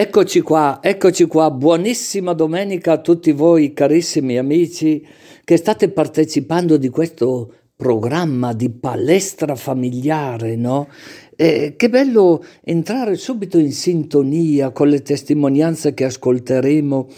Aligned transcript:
Eccoci 0.00 0.42
qua, 0.42 0.78
eccoci 0.80 1.24
qua, 1.24 1.50
buonissima 1.50 2.32
domenica 2.32 2.92
a 2.92 3.00
tutti 3.00 3.32
voi 3.32 3.72
carissimi 3.72 4.38
amici 4.38 5.04
che 5.42 5.56
state 5.56 5.88
partecipando 5.88 6.76
di 6.76 6.88
questo 6.88 7.52
programma 7.74 8.52
di 8.52 8.70
palestra 8.70 9.56
familiare, 9.56 10.54
no? 10.54 10.86
Eh, 11.34 11.74
che 11.76 11.88
bello 11.88 12.44
entrare 12.62 13.16
subito 13.16 13.58
in 13.58 13.72
sintonia 13.72 14.70
con 14.70 14.86
le 14.86 15.02
testimonianze 15.02 15.94
che 15.94 16.04
ascolteremo, 16.04 17.08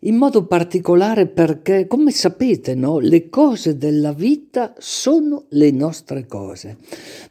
in 0.00 0.16
modo 0.16 0.44
particolare 0.44 1.28
perché, 1.28 1.86
come 1.86 2.10
sapete, 2.10 2.74
no? 2.74 2.98
le 2.98 3.30
cose 3.30 3.78
della 3.78 4.12
vita 4.12 4.74
sono 4.76 5.46
le 5.48 5.70
nostre 5.70 6.26
cose. 6.26 6.76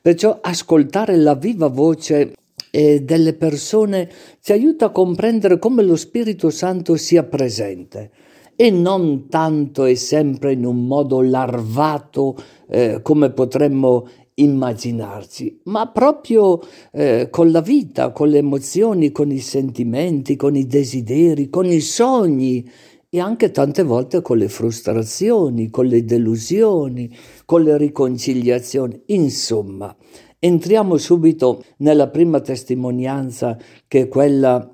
Perciò 0.01 0.39
ascoltare 0.41 1.15
la 1.17 1.35
viva 1.35 1.67
voce 1.67 2.33
eh, 2.71 3.01
delle 3.01 3.33
persone 3.33 4.09
ci 4.41 4.51
aiuta 4.51 4.85
a 4.85 4.91
comprendere 4.91 5.59
come 5.59 5.83
lo 5.83 5.95
Spirito 5.95 6.49
Santo 6.49 6.95
sia 6.95 7.23
presente 7.23 8.11
e 8.55 8.71
non 8.71 9.27
tanto 9.29 9.85
e 9.85 9.95
sempre 9.95 10.53
in 10.53 10.65
un 10.65 10.87
modo 10.87 11.21
larvato 11.21 12.35
eh, 12.67 12.99
come 13.03 13.31
potremmo 13.31 14.07
immaginarci, 14.33 15.61
ma 15.65 15.87
proprio 15.87 16.59
eh, 16.91 17.27
con 17.29 17.51
la 17.51 17.61
vita, 17.61 18.11
con 18.11 18.29
le 18.29 18.39
emozioni, 18.39 19.11
con 19.11 19.31
i 19.31 19.39
sentimenti, 19.39 20.35
con 20.35 20.55
i 20.55 20.65
desideri, 20.65 21.49
con 21.49 21.65
i 21.65 21.79
sogni 21.79 22.67
e 23.09 23.19
anche 23.19 23.51
tante 23.51 23.83
volte 23.83 24.21
con 24.21 24.37
le 24.37 24.49
frustrazioni, 24.49 25.69
con 25.69 25.85
le 25.85 26.03
delusioni, 26.03 27.15
con 27.45 27.63
le 27.63 27.77
riconciliazioni. 27.77 29.01
Insomma, 29.07 29.95
Entriamo 30.39 30.97
subito 30.97 31.63
nella 31.77 32.09
prima 32.09 32.39
testimonianza 32.41 33.57
che 33.87 34.01
è 34.01 34.07
quella 34.07 34.71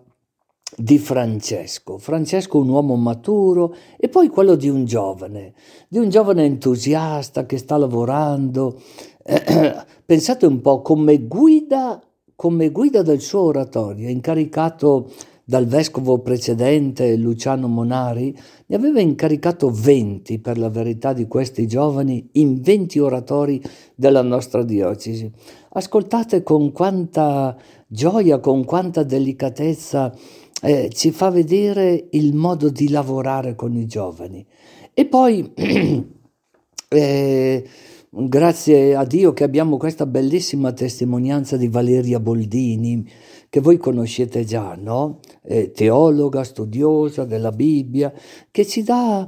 di 0.76 0.98
Francesco. 0.98 1.98
Francesco 1.98 2.58
un 2.58 2.68
uomo 2.68 2.98
maturo 2.98 3.74
e 3.98 4.10
poi 4.10 4.28
quello 4.28 4.56
di 4.56 4.68
un 4.68 4.84
giovane, 4.84 5.54
di 5.88 6.00
un 6.00 6.10
giovane 6.10 6.44
entusiasta 6.44 7.46
che 7.46 7.58
sta 7.58 7.78
lavorando. 7.78 8.82
pensate 10.06 10.46
un 10.46 10.60
po' 10.60 10.82
come 10.82 11.28
guida, 11.28 12.02
come 12.36 12.70
guida 12.70 13.02
del 13.02 13.22
suo 13.22 13.44
oratorio, 13.44 14.10
incaricato 14.10 15.12
dal 15.46 15.66
vescovo 15.68 16.20
precedente 16.20 17.16
Luciano 17.18 17.68
Monari, 17.68 18.36
ne 18.66 18.76
aveva 18.76 19.02
incaricato 19.02 19.70
20 19.70 20.40
per 20.40 20.58
la 20.58 20.70
verità 20.70 21.12
di 21.14 21.28
questi 21.28 21.68
giovani 21.68 22.30
in 22.34 22.62
20 22.62 23.00
oratori 23.00 23.62
della 23.96 24.22
nostra 24.22 24.64
diocesi. 24.64 25.30
Ascoltate 25.74 26.44
con 26.44 26.72
quanta 26.72 27.58
gioia, 27.88 28.40
con 28.40 28.64
quanta 28.64 29.04
delicatezza 29.04 30.14
eh, 30.62 30.90
ci 30.94 31.12
fa 31.12 31.30
vedere 31.30 32.08
il 32.12 32.34
modo 32.34 32.70
di 32.70 32.90
lavorare 32.90 33.56
con 33.56 33.76
i 33.76 33.86
giovani. 33.86 34.46
E 34.94 35.06
poi, 35.06 35.52
eh, 36.88 37.68
grazie 38.16 38.96
a 38.96 39.06
Dio 39.06 39.34
che 39.34 39.44
abbiamo 39.44 39.78
questa 39.78 40.06
bellissima 40.06 40.72
testimonianza 40.72 41.58
di 41.58 41.68
Valeria 41.68 42.20
Boldini, 42.20 43.08
che 43.50 43.60
voi 43.60 43.78
conoscete 43.78 44.46
già, 44.46 44.76
no? 44.80 45.20
Eh, 45.44 45.72
teologa, 45.72 46.44
studiosa 46.44 47.26
della 47.26 47.52
Bibbia, 47.52 48.14
che 48.52 48.68
ci 48.68 48.84
dà 48.84 49.28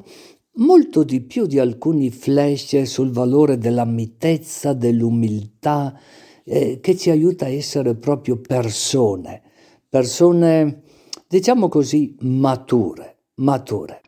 molto 0.57 1.03
di 1.03 1.21
più 1.21 1.47
di 1.47 1.57
alcuni 1.57 2.11
flash 2.11 2.83
sul 2.83 3.09
valore 3.09 3.57
della 3.57 3.85
mitezza, 3.85 4.73
dell'umiltà, 4.73 5.97
eh, 6.43 6.79
che 6.79 6.95
ci 6.95 7.09
aiuta 7.09 7.45
a 7.45 7.49
essere 7.49 7.95
proprio 7.95 8.37
persone, 8.37 9.41
persone, 9.89 10.83
diciamo 11.27 11.69
così, 11.69 12.15
mature, 12.19 13.17
mature. 13.35 14.01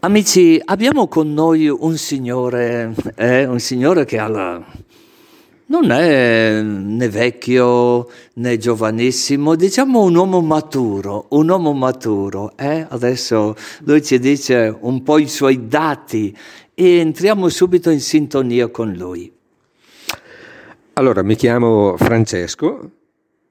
Amici, 0.00 0.62
abbiamo 0.64 1.08
con 1.08 1.34
noi 1.34 1.66
un 1.66 1.96
signore, 1.96 2.94
eh, 3.16 3.46
un 3.46 3.58
signore 3.58 4.04
che 4.04 4.16
la, 4.16 4.64
non 5.66 5.90
è 5.90 6.62
né 6.62 7.08
vecchio 7.08 8.08
né 8.34 8.58
giovanissimo, 8.58 9.56
diciamo 9.56 10.02
un 10.02 10.14
uomo 10.14 10.40
maturo, 10.40 11.26
un 11.30 11.48
uomo 11.48 11.72
maturo. 11.72 12.52
Eh? 12.56 12.86
Adesso 12.88 13.56
lui 13.80 14.00
ci 14.04 14.20
dice 14.20 14.72
un 14.82 15.02
po' 15.02 15.18
i 15.18 15.26
suoi 15.26 15.66
dati 15.66 16.32
e 16.74 16.98
entriamo 16.98 17.48
subito 17.48 17.90
in 17.90 18.00
sintonia 18.00 18.68
con 18.68 18.92
lui. 18.92 19.32
Allora, 20.92 21.24
mi 21.24 21.34
chiamo 21.34 21.96
Francesco, 21.96 22.90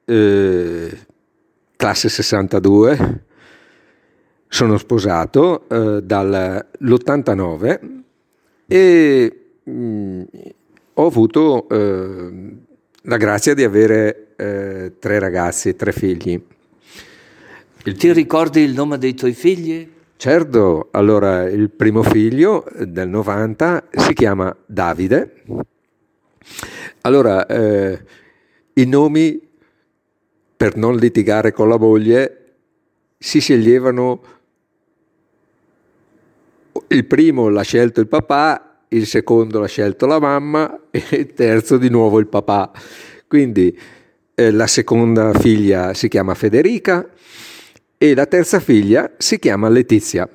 eh, 0.06 0.98
classe 1.76 2.08
62, 2.08 3.26
sono 4.48 4.78
sposato 4.78 5.68
eh, 5.70 6.02
dall'89 6.04 7.80
e 8.68 9.50
mh, 9.64 9.72
mm, 9.72 10.22
ho 10.94 11.06
avuto 11.06 11.68
eh, 11.70 12.56
la 13.02 13.18
grazia 13.18 13.54
di 13.54 13.64
avere 13.64 14.34
eh, 14.36 14.94
tre 15.00 15.20
ragazzi, 15.20 15.76
tre 15.76 15.92
figli. 15.92 16.42
Ti 17.84 18.12
ricordi 18.12 18.62
il 18.62 18.74
nome 18.74 18.98
dei 18.98 19.14
tuoi 19.14 19.34
figli? 19.34 19.90
Certo, 20.18 20.90
allora 20.92 21.44
il 21.44 21.70
primo 21.70 22.04
figlio 22.04 22.66
del 22.80 23.08
90 23.08 23.88
si 23.92 24.14
chiama 24.14 24.56
Davide. 24.66 25.44
Allora, 27.02 27.46
eh, 27.46 28.04
i 28.74 28.86
nomi 28.86 29.40
per 30.58 30.76
non 30.76 30.96
litigare 30.96 31.52
con 31.52 31.70
la 31.70 31.78
moglie 31.78 32.56
si 33.18 33.40
sceglievano, 33.40 34.22
il 36.88 37.06
primo 37.06 37.50
l'ha 37.50 37.62
scelto 37.62 38.00
il 38.00 38.08
papà 38.08 38.68
il 38.90 39.06
secondo 39.06 39.60
l'ha 39.60 39.68
scelto 39.68 40.06
la 40.06 40.20
mamma 40.20 40.80
e 40.92 41.04
il 41.12 41.34
terzo 41.34 41.78
di 41.78 41.90
nuovo 41.90 42.20
il 42.20 42.28
papà. 42.28 42.72
Quindi 43.28 43.78
eh, 44.34 44.52
la 44.52 44.68
seconda 44.68 45.34
figlia 45.34 45.94
si 45.94 46.08
chiama 46.08 46.34
Federica 46.36 47.10
e 47.98 48.16
la 48.16 48.26
terza 48.26 48.60
figlia 48.60 49.12
si 49.18 49.40
chiama 49.40 49.68
Letizia. 49.70 50.30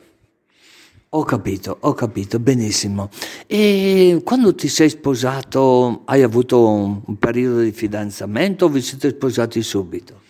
Ho 1.14 1.25
capito, 1.25 1.76
ho 1.81 1.92
capito, 1.92 2.38
benissimo. 2.38 3.10
E 3.47 4.22
quando 4.25 4.54
ti 4.54 4.69
sei 4.69 4.88
sposato 4.88 6.02
hai 6.06 6.22
avuto 6.22 6.66
un, 6.66 7.19
periodo 7.19 7.60
di 7.60 7.72
fidanzamento 7.72 8.64
o 8.64 8.69
vi 8.69 8.81
siete 8.81 9.10
sposati 9.10 9.62
subito? 9.62 10.22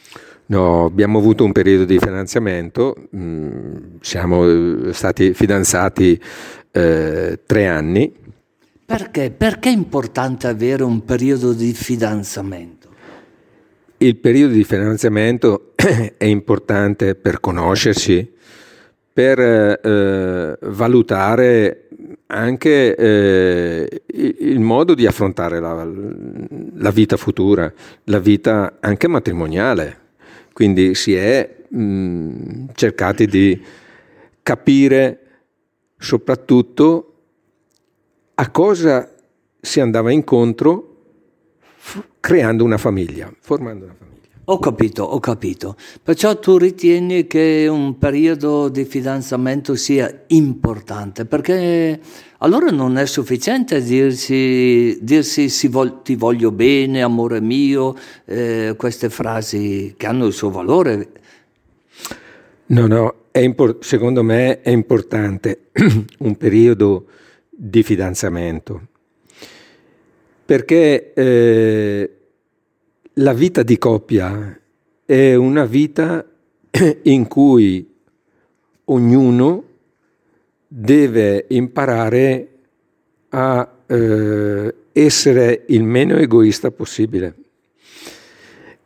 No, 0.47 0.85
abbiamo 0.85 1.19
avuto 1.19 1.45
un 1.45 1.53
periodo 1.53 1.85
di 1.85 1.99
fidanzamento, 1.99 3.09
mm, 3.17 3.77
siamo 4.01 4.49
eh, 4.49 4.93
stati 4.93 5.33
fidanzati 5.35 6.21
eh, 6.71 7.41
tre 7.47 7.67
anni. 7.67 8.13
Perché? 8.85 9.31
Perché 9.31 9.71
è 9.71 9.73
importante 9.73 10.49
avere 10.49 10.83
un 10.83 11.05
periodo 11.05 11.53
di 11.53 11.73
fidanzamento? 11.73 12.89
Il 13.99 14.17
periodo 14.17 14.53
di 14.53 14.65
fidanzamento 14.65 15.73
è 16.19 16.25
importante 16.25 17.15
per 17.15 17.41
conoscersi, 17.41 18.31
per 19.13 19.39
eh, 19.39 20.59
valutare 20.61 21.89
anche 22.27 22.97
eh, 22.97 24.03
il 24.07 24.61
modo 24.61 24.95
di 24.95 25.07
affrontare 25.07 25.61
la, 25.61 25.87
la, 26.75 26.91
vita 26.91 27.17
futura, 27.17 27.73
la 28.05 28.19
vita 28.19 28.79
anche 28.81 29.07
matrimoniale. 29.07 30.01
Quindi 30.53 30.95
si 30.95 31.15
è 31.15 31.65
mh, 31.69 32.67
cercati 32.75 33.27
di 33.27 33.61
capire 34.43 35.19
soprattutto 35.97 37.07
a 38.35 38.51
cosa 38.51 39.15
si 39.61 39.81
andava 39.81 40.11
incontro 40.11 40.89
creando 42.19 42.65
una 42.65 42.79
famiglia, 42.79 43.33
formando 43.41 43.85
una 43.85 43.95
famiglia. 43.95 44.13
Ho 44.47 44.59
capito, 44.59 45.05
ho 45.05 45.21
capito. 45.21 45.77
Perciò 46.03 46.37
tu 46.41 46.57
ritieni 46.57 47.29
che 47.29 47.69
un 47.71 47.97
periodo 47.97 48.69
di 48.69 48.85
fidanzamento 48.85 49.77
sia 49.77 50.25
importante, 50.29 51.25
perché 51.27 52.01
allora 52.43 52.71
non 52.71 52.99
è 52.99 53.07
sufficiente 53.07 53.83
dirsi, 53.83 54.99
dirsi 55.01 55.49
si 55.49 55.69
vol- 55.69 56.03
ti 56.03 56.15
voglio 56.15 56.51
bene, 56.51 57.03
amore 57.03 57.41
mio, 57.41 57.97
eh, 58.25 58.75
queste 58.77 59.09
frasi 59.11 59.95
che 59.97 60.07
hanno 60.07 60.27
il 60.27 60.33
suo 60.33 60.51
valore. 60.51 61.09
No, 62.67 62.87
no, 62.87 63.15
import- 63.33 63.83
secondo 63.83 64.23
me 64.23 64.61
è 64.61 64.71
importante 64.71 65.69
un 66.19 66.37
periodo 66.37 67.07
di 67.49 67.83
fidanzamento 67.83 68.89
perché 70.45 71.13
eh, 71.15 72.11
la 73.15 73.33
vita 73.33 73.63
di 73.63 73.79
coppia 73.79 74.61
è 75.05 75.35
una 75.35 75.65
vita 75.65 76.23
in 77.05 77.27
cui 77.27 77.91
ognuno 78.85 79.65
deve 80.75 81.45
imparare 81.49 82.49
a 83.29 83.71
eh, 83.87 84.75
essere 84.93 85.65
il 85.69 85.83
meno 85.83 86.17
egoista 86.17 86.71
possibile 86.71 87.35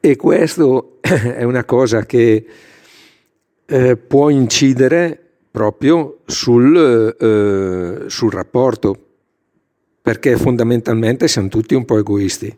E 0.00 0.16
questo 0.16 0.98
è 1.00 1.44
una 1.44 1.64
cosa 1.64 2.04
che 2.04 2.44
eh, 3.66 3.96
può 3.96 4.30
incidere 4.30 5.20
proprio 5.50 6.18
sul, 6.26 7.16
eh, 7.18 8.10
sul 8.10 8.32
rapporto, 8.32 8.96
perché 10.02 10.36
fondamentalmente 10.36 11.28
siamo 11.28 11.48
tutti 11.48 11.74
un 11.74 11.84
po' 11.84 11.98
egoisti. 11.98 12.54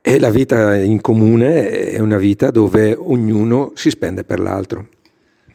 E 0.00 0.18
la 0.18 0.30
vita 0.30 0.76
in 0.76 1.00
comune 1.00 1.70
è 1.90 1.98
una 1.98 2.18
vita 2.18 2.50
dove 2.50 2.94
ognuno 2.94 3.72
si 3.74 3.88
spende 3.88 4.22
per 4.22 4.38
l'altro 4.38 4.88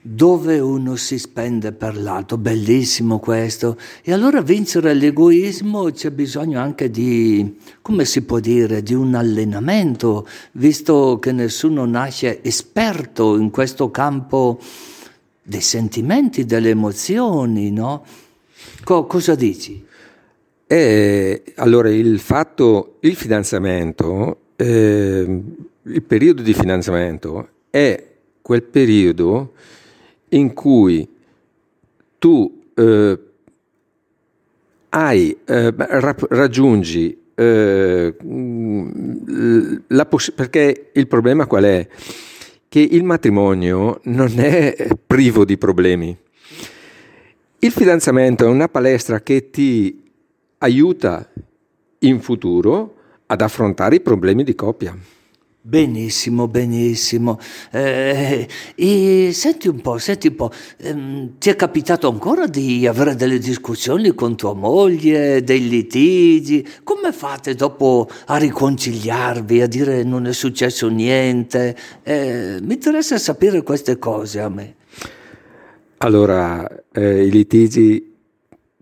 dove 0.02 0.60
uno 0.60 0.96
si 0.96 1.20
spende 1.20 1.72
per 1.72 1.98
l'altro, 1.98 2.38
bellissimo 2.38 3.20
questo. 3.20 3.78
E 4.02 4.14
allora 4.14 4.42
vincere 4.42 4.94
l'egoismo 4.94 5.92
c'è 5.92 6.12
bisogno 6.12 6.60
anche 6.60 6.90
di, 6.90 7.58
come 7.82 8.06
si 8.06 8.22
può 8.22 8.40
dire, 8.40 8.82
di 8.82 8.94
un 8.94 9.16
allenamento, 9.16 10.28
visto 10.54 11.20
che 11.20 11.32
nessuno 11.32 11.86
nasce 11.86 12.42
esperto 12.44 13.38
in 13.38 13.50
questo 13.50 13.92
campo 13.92 14.60
dei 15.42 15.62
sentimenti, 15.62 16.46
delle 16.46 16.70
emozioni, 16.70 17.72
no? 17.72 18.06
Co- 18.84 19.06
cosa 19.06 19.36
dici? 19.36 19.86
Eh, 20.68 21.44
allora, 21.56 21.90
il 21.90 22.20
fatto, 22.20 22.98
il 23.02 23.16
fidanzamento, 23.16 24.38
eh, 24.56 25.42
il 25.82 26.04
periodo 26.04 26.44
di 26.44 26.54
fidanzamento 26.54 27.50
è 27.72 28.06
quel 28.42 28.64
periodo 28.64 29.54
in 30.30 30.54
cui 30.54 31.08
tu 32.18 32.62
eh, 32.74 33.20
hai, 34.90 35.38
eh, 35.46 35.74
raggiungi 35.76 37.18
eh, 37.36 38.16
la 39.88 40.06
poss- 40.06 40.32
perché 40.32 40.92
il 40.94 41.08
problema 41.08 41.46
qual 41.46 41.64
è? 41.64 41.88
Che 42.68 42.80
il 42.80 43.04
matrimonio 43.04 44.00
non 44.04 44.38
è 44.40 44.88
privo 45.06 45.46
di 45.46 45.58
problemi. 45.58 46.16
Il 47.60 47.72
fidanzamento 47.72 48.46
è 48.46 48.48
una 48.48 48.70
palestra 48.70 49.22
che 49.22 49.50
ti 49.50 50.04
aiuta 50.60 51.30
in 52.00 52.22
futuro 52.22 52.96
ad 53.26 53.42
affrontare 53.42 53.96
i 53.96 54.02
problemi 54.02 54.44
di 54.44 54.56
coppia. 54.56 54.98
Benissimo, 55.70 56.48
benissimo. 56.48 57.38
Eh, 57.70 58.48
e 58.74 59.30
senti 59.34 59.68
un 59.68 59.82
po', 59.82 60.00
senti 60.00 60.30
un 60.30 60.36
po', 60.36 60.52
ehm, 60.78 61.38
ti 61.38 61.52
è 61.52 61.56
capitato 61.56 62.10
ancora 62.10 62.48
di 62.48 62.88
avere 62.88 63.14
delle 63.16 63.38
discussioni 63.38 64.16
con 64.16 64.36
tua 64.36 64.56
moglie, 64.56 65.44
dei 65.44 65.70
litigi? 65.70 66.68
Come 66.84 67.12
fate 67.12 67.54
dopo 67.54 68.10
a 68.26 68.38
riconciliarvi, 68.38 69.62
a 69.62 69.68
dire 69.68 70.02
non 70.02 70.26
è 70.26 70.34
successo 70.34 70.88
niente? 70.88 71.78
Eh, 72.02 72.58
mi 72.64 72.74
interessa 72.74 73.20
sapere 73.20 73.62
queste 73.62 74.00
cose 74.00 74.40
a 74.40 74.50
me. 74.50 74.76
Allora, 75.98 76.68
eh, 76.92 77.26
i 77.26 77.30
litigi 77.30 78.12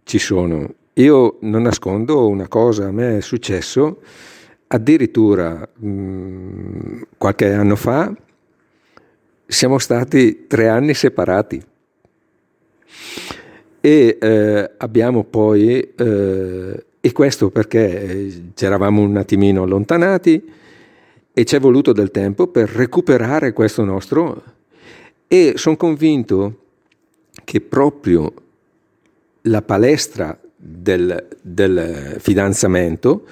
ci 0.06 0.19
sono. 0.19 0.74
Io 0.94 1.38
non 1.42 1.63
nascondo 1.63 2.30
una 2.30 2.48
cosa, 2.48 2.86
a 2.86 2.92
me 2.92 3.18
è 3.18 3.22
successo 3.22 4.00
Addirittura 4.68 5.68
mh, 5.74 5.90
mm, 5.90 7.02
qualche 7.18 7.54
anno 7.54 7.75
fa 7.75 8.14
siamo 9.46 9.80
stati 9.80 10.46
tre 10.48 10.68
anni 10.68 10.94
separati. 10.94 11.64
E 13.80 14.18
eh, 14.19 14.72
abbiamo 14.78 15.24
poi, 15.24 15.80
eh, 15.80 16.86
e 17.00 17.12
questo 17.14 17.50
perché 17.50 18.52
ci 18.54 18.66
eravamo 18.66 19.02
un 19.02 19.16
attimino 19.16 19.64
allontanati 19.64 20.52
e 21.31 21.46
ci 21.46 21.56
è 21.56 21.60
voluto 21.60 21.94
del 21.94 22.12
tempo 22.12 22.48
per 22.48 22.68
recuperare 22.70 23.54
questo 23.54 23.86
nostro 23.86 24.44
e 25.28 25.54
sono 25.56 25.78
convinto 25.78 26.58
che 27.44 27.62
proprio 27.62 28.34
la 29.44 29.62
palestra 29.62 30.38
del, 30.56 31.28
del 31.42 32.16
fidanzamento 32.20 33.25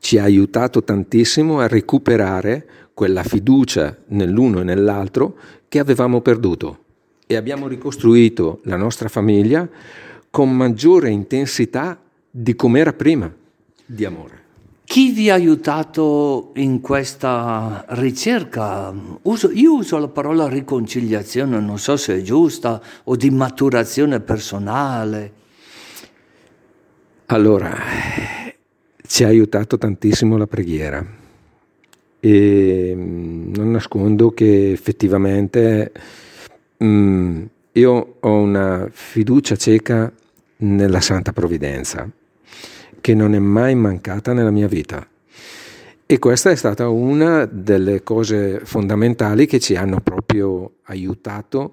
ci 0.00 0.18
ha 0.18 0.22
aiutato 0.22 0.82
tantissimo 0.82 1.60
a 1.60 1.66
recuperare 1.66 2.66
quella 2.94 3.22
fiducia 3.22 3.96
nell'uno 4.08 4.60
e 4.60 4.64
nell'altro 4.64 5.36
che 5.68 5.78
avevamo 5.78 6.20
perduto 6.20 6.86
e 7.26 7.36
abbiamo 7.36 7.68
ricostruito 7.68 8.60
la 8.64 8.76
nostra 8.76 9.08
famiglia 9.08 9.68
con 10.30 10.50
maggiore 10.50 11.10
intensità 11.10 12.00
di 12.30 12.56
come 12.56 12.80
era 12.80 12.92
prima 12.92 13.30
di 13.84 14.04
amore. 14.04 14.46
Chi 14.84 15.10
vi 15.10 15.28
ha 15.28 15.34
aiutato 15.34 16.52
in 16.54 16.80
questa 16.80 17.84
ricerca? 17.88 18.94
Uso, 19.22 19.50
io 19.50 19.74
uso 19.74 19.98
la 19.98 20.08
parola 20.08 20.48
riconciliazione, 20.48 21.60
non 21.60 21.78
so 21.78 21.98
se 21.98 22.16
è 22.16 22.22
giusta, 22.22 22.80
o 23.04 23.14
di 23.14 23.28
maturazione 23.28 24.20
personale. 24.20 25.32
Allora, 27.26 27.76
ci 29.08 29.24
ha 29.24 29.28
aiutato 29.28 29.78
tantissimo 29.78 30.36
la 30.36 30.46
preghiera 30.46 31.04
e 32.20 32.92
mm, 32.94 33.54
non 33.54 33.70
nascondo 33.70 34.30
che 34.32 34.70
effettivamente 34.70 35.92
mh, 36.76 36.86
mm, 36.86 37.42
io 37.72 38.16
ho 38.20 38.32
una 38.34 38.86
fiducia 38.90 39.56
cieca 39.56 40.12
nella 40.58 41.00
Santa 41.00 41.32
Provvidenza 41.32 42.08
che 43.00 43.14
non 43.14 43.34
è 43.34 43.38
mai 43.38 43.74
mancata 43.74 44.34
nella 44.34 44.50
mia 44.50 44.68
vita. 44.68 45.06
E 46.04 46.18
questa 46.18 46.50
è 46.50 46.56
stata 46.56 46.88
una 46.88 47.46
delle 47.46 48.02
cose 48.02 48.60
fondamentali 48.64 49.46
che 49.46 49.60
ci 49.60 49.74
hanno 49.76 50.00
proprio 50.00 50.72
aiutato 50.84 51.72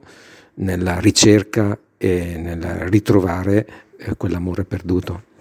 nella 0.56 1.00
ricerca 1.00 1.78
e 1.98 2.38
nel 2.38 2.62
ritrovare 2.62 3.68
eh, 3.98 4.16
quell'amore 4.16 4.64
perduto. 4.64 5.34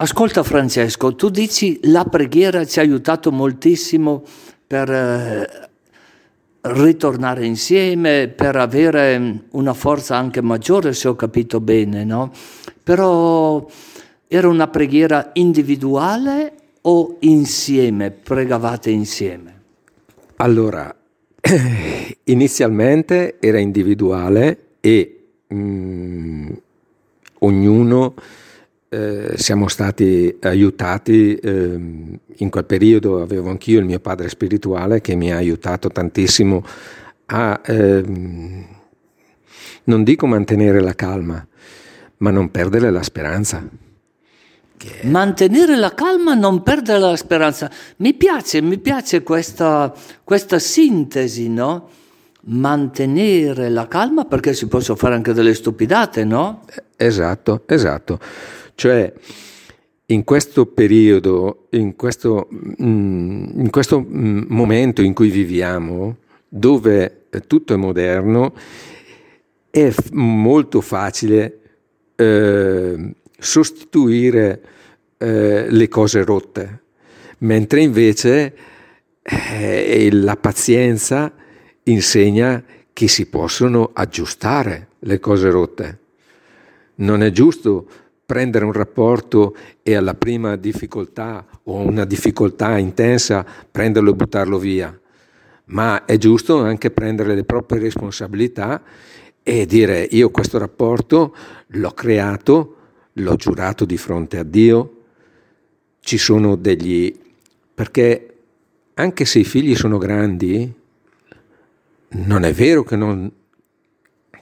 Ascolta 0.00 0.44
Francesco, 0.44 1.16
tu 1.16 1.28
dici 1.28 1.80
la 1.82 2.04
preghiera 2.04 2.64
ci 2.64 2.78
ha 2.78 2.82
aiutato 2.82 3.32
moltissimo 3.32 4.22
per 4.64 4.88
eh, 4.88 5.70
ritornare 6.60 7.44
insieme, 7.44 8.28
per 8.28 8.54
avere 8.54 9.46
una 9.50 9.74
forza 9.74 10.14
anche 10.16 10.40
maggiore, 10.40 10.92
se 10.92 11.08
ho 11.08 11.16
capito 11.16 11.58
bene, 11.58 12.04
no? 12.04 12.30
Però 12.80 13.66
era 14.28 14.46
una 14.46 14.68
preghiera 14.68 15.30
individuale 15.32 16.52
o 16.82 17.16
insieme, 17.20 18.12
pregavate 18.12 18.90
insieme? 18.90 19.62
Allora, 20.36 20.94
inizialmente 22.22 23.38
era 23.40 23.58
individuale 23.58 24.74
e 24.78 25.24
mm, 25.52 26.50
ognuno 27.40 28.14
eh, 28.90 29.32
siamo 29.36 29.68
stati 29.68 30.36
aiutati, 30.40 31.34
eh, 31.34 32.20
in 32.36 32.50
quel 32.50 32.64
periodo 32.64 33.20
avevo 33.20 33.50
anch'io 33.50 33.80
il 33.80 33.84
mio 33.84 34.00
padre 34.00 34.28
spirituale 34.28 35.00
che 35.00 35.14
mi 35.14 35.30
ha 35.30 35.36
aiutato 35.36 35.88
tantissimo 35.88 36.64
a, 37.26 37.60
eh, 37.64 38.02
non 39.84 40.04
dico 40.04 40.26
mantenere 40.26 40.80
la 40.80 40.94
calma, 40.94 41.46
ma 42.18 42.30
non 42.30 42.50
perdere 42.50 42.90
la 42.90 43.02
speranza. 43.02 43.66
Che... 44.76 45.00
Mantenere 45.02 45.76
la 45.76 45.92
calma, 45.92 46.34
non 46.34 46.62
perdere 46.62 46.98
la 46.98 47.16
speranza. 47.16 47.70
Mi 47.96 48.14
piace, 48.14 48.62
mi 48.62 48.78
piace 48.78 49.22
questa, 49.22 49.92
questa 50.24 50.58
sintesi, 50.58 51.48
no? 51.48 51.88
Mantenere 52.42 53.68
la 53.68 53.88
calma 53.88 54.24
perché 54.24 54.54
si 54.54 54.68
possono 54.68 54.96
fare 54.96 55.14
anche 55.14 55.32
delle 55.32 55.52
stupidate, 55.52 56.24
no? 56.24 56.64
Esatto, 56.96 57.64
esatto. 57.66 58.18
Cioè, 58.78 59.12
in 60.06 60.22
questo 60.22 60.66
periodo, 60.66 61.66
in 61.70 61.96
questo, 61.96 62.48
mm, 62.80 63.58
in 63.58 63.70
questo 63.70 63.98
mm, 64.00 64.42
momento 64.46 65.02
in 65.02 65.14
cui 65.14 65.30
viviamo, 65.30 66.18
dove 66.48 67.24
tutto 67.48 67.74
è 67.74 67.76
moderno, 67.76 68.54
è 69.68 69.92
molto 70.12 70.80
facile 70.80 71.58
eh, 72.14 73.14
sostituire 73.36 74.62
eh, 75.18 75.68
le 75.68 75.88
cose 75.88 76.22
rotte, 76.22 76.82
mentre 77.38 77.80
invece 77.80 78.54
eh, 79.22 80.08
la 80.12 80.36
pazienza 80.36 81.34
insegna 81.82 82.62
che 82.92 83.08
si 83.08 83.26
possono 83.26 83.90
aggiustare 83.92 84.90
le 85.00 85.18
cose 85.18 85.50
rotte. 85.50 85.98
Non 86.96 87.24
è 87.24 87.32
giusto 87.32 88.06
prendere 88.28 88.66
un 88.66 88.74
rapporto 88.74 89.56
e 89.82 89.94
alla 89.94 90.12
prima 90.12 90.56
difficoltà 90.56 91.46
o 91.62 91.76
una 91.76 92.04
difficoltà 92.04 92.76
intensa 92.76 93.42
prenderlo 93.70 94.10
e 94.10 94.14
buttarlo 94.14 94.58
via, 94.58 95.00
ma 95.68 96.04
è 96.04 96.18
giusto 96.18 96.62
anche 96.62 96.90
prendere 96.90 97.34
le 97.34 97.44
proprie 97.44 97.80
responsabilità 97.80 98.82
e 99.42 99.64
dire 99.64 100.06
io 100.10 100.28
questo 100.28 100.58
rapporto 100.58 101.34
l'ho 101.68 101.90
creato, 101.92 102.76
l'ho 103.14 103.36
giurato 103.36 103.86
di 103.86 103.96
fronte 103.96 104.36
a 104.36 104.42
Dio, 104.42 105.04
ci 106.00 106.18
sono 106.18 106.54
degli... 106.56 107.10
perché 107.72 108.34
anche 108.92 109.24
se 109.24 109.38
i 109.38 109.44
figli 109.44 109.74
sono 109.74 109.96
grandi, 109.96 110.70
non 112.08 112.44
è 112.44 112.52
vero 112.52 112.82
che 112.82 112.96
non, 112.96 113.32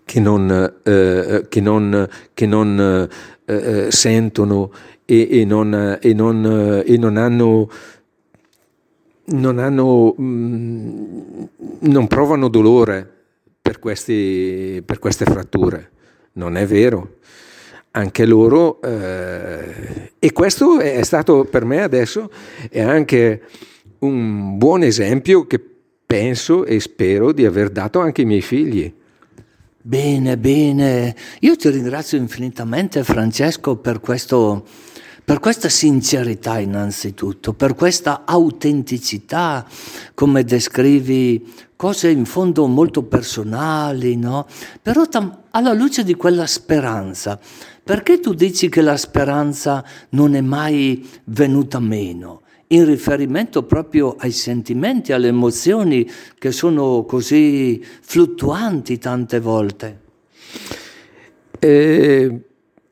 che 0.04 0.18
non, 0.18 0.80
eh, 0.82 1.46
che 1.48 1.60
non, 1.60 2.08
che 2.34 2.46
non 2.46 3.08
eh, 3.46 3.86
sentono 3.90 4.70
e, 5.04 5.40
e, 5.40 5.44
non, 5.44 5.98
e, 6.00 6.12
non, 6.12 6.82
e 6.84 6.96
non 6.98 7.16
hanno 7.16 7.68
non, 9.26 9.58
hanno, 9.58 10.14
mm, 10.20 11.44
non 11.80 12.06
provano 12.06 12.48
dolore 12.48 13.08
per, 13.60 13.78
questi, 13.78 14.82
per, 14.84 14.98
queste 14.98 15.24
fratture. 15.24 15.90
Non 16.32 16.56
è 16.56 16.66
vero. 16.66 17.16
Anche 17.92 18.26
loro, 18.26 18.80
eh, 18.82 20.12
e 20.18 20.32
questo 20.32 20.80
è 20.80 21.02
stato 21.02 21.44
per 21.44 21.64
me 21.64 21.82
adesso, 21.82 22.30
è 22.68 22.82
anche 22.82 23.42
un 24.00 24.58
buon 24.58 24.82
esempio 24.82 25.46
che 25.46 25.58
penso 26.06 26.66
e 26.66 26.78
spero 26.78 27.32
di 27.32 27.46
aver 27.46 27.70
dato 27.70 28.00
anche 28.00 28.20
ai 28.20 28.26
miei 28.26 28.42
figli. 28.42 28.92
Bene, 29.86 30.36
bene. 30.36 31.14
Io 31.42 31.54
ti 31.54 31.70
ringrazio 31.70 32.18
infinitamente 32.18 33.04
Francesco 33.04 33.76
per 33.76 34.00
questo 34.00 34.66
per 35.24 35.38
questa 35.38 35.68
sincerità 35.68 36.58
innanzitutto, 36.58 37.52
per 37.52 37.76
questa 37.76 38.22
autenticità, 38.24 39.64
come 40.14 40.42
descrivi 40.42 41.52
cose 41.76 42.10
in 42.10 42.24
fondo 42.24 42.66
molto 42.66 43.04
personali, 43.04 44.16
no? 44.16 44.46
Però 44.82 45.06
tam- 45.06 45.42
alla 45.50 45.72
luce 45.72 46.02
di 46.02 46.14
quella 46.16 46.46
speranza, 46.46 47.38
perché 47.84 48.18
tu 48.18 48.34
dici 48.34 48.68
che 48.68 48.82
la 48.82 48.96
speranza 48.96 49.84
non 50.10 50.34
è 50.34 50.40
mai 50.40 51.08
venuta 51.26 51.78
meno? 51.78 52.42
In 52.68 52.84
riferimento 52.84 53.62
proprio 53.62 54.16
ai 54.18 54.32
sentimenti, 54.32 55.12
alle 55.12 55.28
emozioni 55.28 56.08
che 56.38 56.50
sono 56.50 57.04
così 57.04 57.82
fluttuanti 57.82 58.98
tante 58.98 59.40
volte. 59.40 60.00
Eh, 61.58 62.40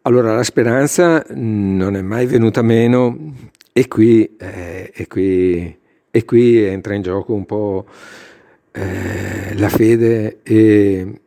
allora, 0.03 0.35
la 0.35 0.43
speranza 0.43 1.25
non 1.31 1.97
è 1.97 2.03
mai 2.03 2.27
venuta 2.27 2.63
meno 2.63 3.33
e 3.73 3.89
qui, 3.89 4.37
eh, 4.37 4.93
e 4.95 5.07
qui, 5.07 5.77
e 6.11 6.25
qui 6.25 6.63
entra 6.63 6.95
in 6.95 7.03
gioco 7.03 7.35
un 7.35 7.47
po' 7.47 7.87
eh, 8.71 9.57
la 9.57 9.69
fede 9.69 10.41
e 10.43 11.21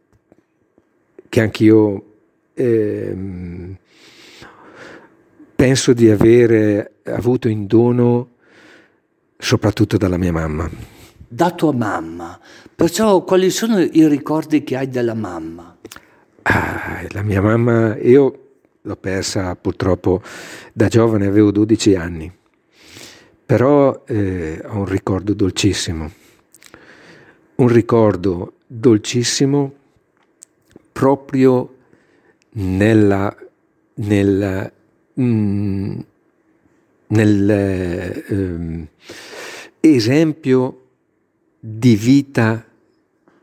che 1.28 1.42
anch'io 1.42 2.04
eh, 2.54 3.16
penso 5.56 5.94
di 5.94 6.10
avere 6.10 6.92
avuto 7.04 7.48
in 7.48 7.68
dono 7.68 8.36
soprattutto 9.38 9.98
dalla 9.98 10.18
mia 10.18 10.32
mamma. 10.32 10.70
Da 11.28 11.52
tua 11.52 11.74
mamma. 11.74 12.40
Perciò 12.76 13.24
quali 13.24 13.50
sono 13.50 13.80
i 13.80 14.08
ricordi 14.08 14.64
che 14.64 14.78
hai 14.78 14.90
della 14.90 15.14
mamma? 15.14 15.76
Ah, 16.44 17.06
la 17.10 17.22
mia 17.22 17.42
mamma, 17.42 17.98
io 17.98 18.48
l'ho 18.82 18.96
persa 18.96 19.56
purtroppo 19.56 20.22
da 20.72 20.88
giovane, 20.88 21.28
avevo 21.28 21.52
12 21.52 21.96
anni, 21.96 22.32
però 23.46 24.04
eh, 24.08 24.62
ho 24.66 24.78
un 24.78 24.86
ricordo 24.86 25.34
dolcissimo, 25.34 26.12
un 27.56 27.68
ricordo 27.68 28.54
dolcissimo 28.66 29.74
proprio 30.94 31.76
nella, 32.52 33.36
nella, 33.96 34.72
mm, 35.20 36.00
nel 37.08 37.50
eh, 37.50 38.88
esempio 39.80 40.82
di 41.60 41.96
vita 41.96 42.66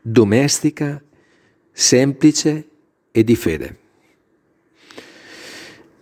domestica, 0.01 1.01
semplice 1.71 2.67
e 3.11 3.23
di 3.23 3.35
fede. 3.35 3.77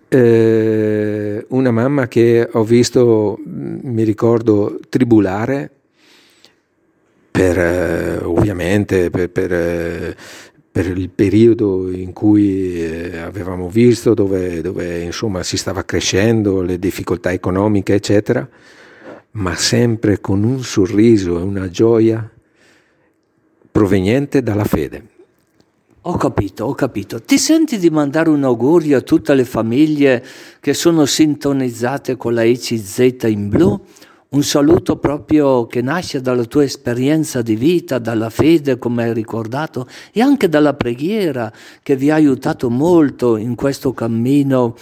Eh, 0.09 1.45
una 1.49 1.71
mamma 1.71 2.07
che 2.07 2.47
ho 2.51 2.63
visto, 2.63 3.39
mi 3.45 4.03
ricordo, 4.03 4.79
tribulare 4.89 5.71
per, 7.31 7.57
eh, 7.57 8.17
ovviamente 8.17 9.09
per, 9.09 9.29
per, 9.31 9.53
eh, 9.53 10.15
per, 10.73 10.87
il 10.87 11.09
periodo 11.09 11.91
in 11.91 12.13
cui 12.13 12.83
eh, 12.83 13.17
avevamo 13.19 13.69
visto, 13.69 14.15
dove, 14.15 14.59
dove 14.61 15.01
insomma 15.01 15.43
si 15.43 15.55
stava 15.55 15.85
crescendo, 15.85 16.63
le 16.63 16.79
difficoltà 16.79 17.31
economiche, 17.31 17.93
eccetera, 17.93 18.49
ma 19.33 19.55
sempre 19.55 20.19
con 20.19 20.43
un 20.43 20.63
sorriso 20.63 21.37
e 21.37 21.43
una 21.43 21.69
gioia 21.69 22.27
proveniente 23.71 24.41
dalla 24.41 24.63
fede. 24.63 25.03
Ho 26.01 26.17
capito, 26.17 26.65
ho 26.65 26.73
capito. 26.73 27.21
Ti 27.21 27.37
senti 27.37 27.77
di 27.77 27.91
mandare 27.91 28.29
un 28.29 28.43
augurio 28.43 28.97
a 28.97 29.01
tutte 29.01 29.35
le 29.35 29.45
famiglie 29.45 30.25
che 30.59 30.73
sono 30.73 31.05
sintonizzate 31.05 32.17
con 32.17 32.33
la 32.33 32.43
ECZ 32.43 33.25
in 33.27 33.47
blu? 33.47 33.79
Un 34.33 34.41
saluto 34.41 34.97
proprio 34.97 35.67
che 35.67 35.83
nasce 35.83 36.19
dalla 36.19 36.45
tua 36.45 36.63
esperienza 36.63 37.43
di 37.43 37.55
vita, 37.55 37.99
dalla 37.99 38.31
fede, 38.31 38.79
come 38.79 39.03
hai 39.03 39.13
ricordato, 39.13 39.87
e 40.11 40.21
anche 40.21 40.49
dalla 40.49 40.73
preghiera 40.73 41.53
che 41.83 41.95
vi 41.95 42.09
ha 42.09 42.15
aiutato 42.15 42.71
molto 42.71 43.37
in 43.37 43.53
questo 43.53 43.93
cammino. 43.93 44.75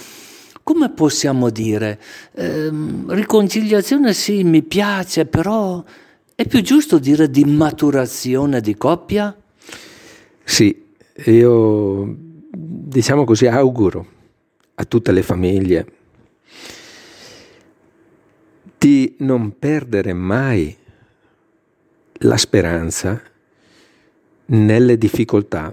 Come 0.64 0.90
possiamo 0.92 1.50
dire? 1.50 2.00
Eh, 2.34 2.72
riconciliazione 3.08 4.14
sì, 4.14 4.46
mi 4.46 4.62
piace, 4.64 5.26
però 5.26 5.84
è 6.34 6.48
più 6.48 6.62
giusto 6.62 6.98
dire 6.98 7.30
di 7.30 7.44
maturazione 7.44 8.62
di 8.62 8.78
coppia? 8.78 9.36
Sì, 10.46 10.82
io, 11.26 12.16
diciamo 12.50 13.26
così, 13.26 13.48
auguro 13.48 14.06
a 14.76 14.86
tutte 14.86 15.12
le 15.12 15.24
famiglie 15.24 15.86
di 18.82 19.14
non 19.20 19.60
perdere 19.60 20.12
mai 20.12 20.76
la 22.14 22.36
speranza 22.36 23.22
nelle 24.46 24.98
difficoltà, 24.98 25.72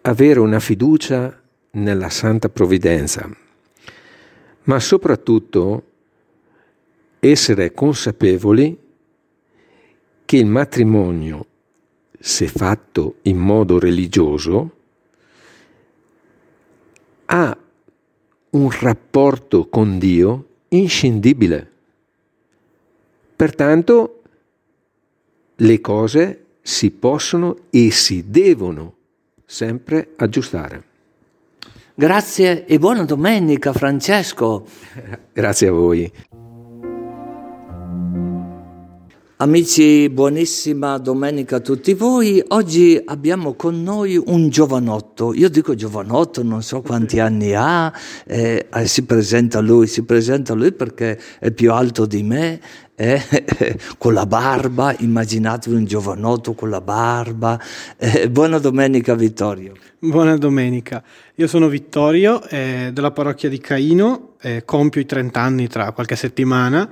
avere 0.00 0.40
una 0.40 0.60
fiducia 0.60 1.42
nella 1.72 2.08
santa 2.08 2.48
provvidenza, 2.48 3.28
ma 4.62 4.80
soprattutto 4.80 5.90
essere 7.20 7.74
consapevoli 7.74 8.78
che 10.24 10.36
il 10.38 10.46
matrimonio 10.46 11.46
se 12.18 12.48
fatto 12.48 13.16
in 13.24 13.36
modo 13.36 13.78
religioso, 13.78 14.76
ha 17.26 17.54
un 18.48 18.70
rapporto 18.70 19.68
con 19.68 19.98
Dio 19.98 20.46
inscindibile. 20.72 21.70
Pertanto 23.36 24.22
le 25.56 25.80
cose 25.80 26.44
si 26.60 26.90
possono 26.90 27.56
e 27.70 27.90
si 27.90 28.24
devono 28.28 28.94
sempre 29.44 30.12
aggiustare. 30.16 30.90
Grazie 31.94 32.66
e 32.66 32.78
buona 32.78 33.04
domenica 33.04 33.72
Francesco. 33.72 34.66
Grazie 35.32 35.68
a 35.68 35.72
voi. 35.72 36.12
Amici, 39.42 40.08
buonissima 40.08 40.98
domenica 40.98 41.56
a 41.56 41.58
tutti 41.60 41.94
voi. 41.94 42.40
Oggi 42.50 43.02
abbiamo 43.04 43.54
con 43.54 43.82
noi 43.82 44.16
un 44.16 44.48
giovanotto. 44.50 45.34
Io 45.34 45.50
dico 45.50 45.74
giovanotto, 45.74 46.44
non 46.44 46.62
so 46.62 46.80
quanti 46.80 47.18
anni 47.18 47.52
ha, 47.52 47.92
eh, 48.24 48.68
eh, 48.72 48.86
si 48.86 49.04
presenta 49.04 49.58
lui, 49.58 49.88
si 49.88 50.04
presenta 50.04 50.54
lui 50.54 50.70
perché 50.70 51.18
è 51.40 51.50
più 51.50 51.72
alto 51.72 52.06
di 52.06 52.22
me, 52.22 52.60
eh, 52.94 53.20
con 53.98 54.14
la 54.14 54.26
barba, 54.26 54.94
immaginatevi 54.96 55.74
un 55.74 55.86
giovanotto 55.86 56.54
con 56.54 56.70
la 56.70 56.80
barba. 56.80 57.60
Eh, 57.96 58.30
buona 58.30 58.58
domenica 58.58 59.16
Vittorio. 59.16 59.72
Buona 59.98 60.36
domenica, 60.36 61.02
io 61.34 61.48
sono 61.48 61.66
Vittorio 61.66 62.40
eh, 62.44 62.90
della 62.92 63.10
parrocchia 63.10 63.48
di 63.48 63.58
Caino, 63.58 64.34
eh, 64.40 64.64
compio 64.64 65.00
i 65.00 65.06
30 65.06 65.40
anni 65.40 65.66
tra 65.66 65.90
qualche 65.90 66.14
settimana 66.14 66.88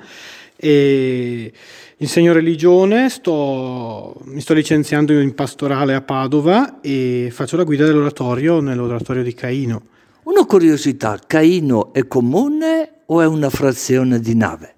e 0.57 1.53
insegno 2.01 2.33
religione, 2.33 3.09
sto, 3.11 4.21
mi 4.25 4.41
sto 4.41 4.55
licenziando 4.55 5.19
in 5.19 5.35
pastorale 5.35 5.95
a 5.95 6.01
Padova 6.01 6.81
e 6.81 7.29
faccio 7.31 7.57
la 7.57 7.65
guida 7.65 7.85
dell'oratorio 7.85 8.61
nell'oratorio 8.61 9.23
di 9.23 9.35
Caino. 9.35 9.83
Una 10.25 10.45
curiosità, 10.45 11.19
Caino 11.27 11.93
è 11.93 12.07
comune 12.07 13.01
o 13.07 13.21
è 13.21 13.27
una 13.27 13.51
frazione 13.51 14.19
di 14.19 14.35
nave? 14.35 14.75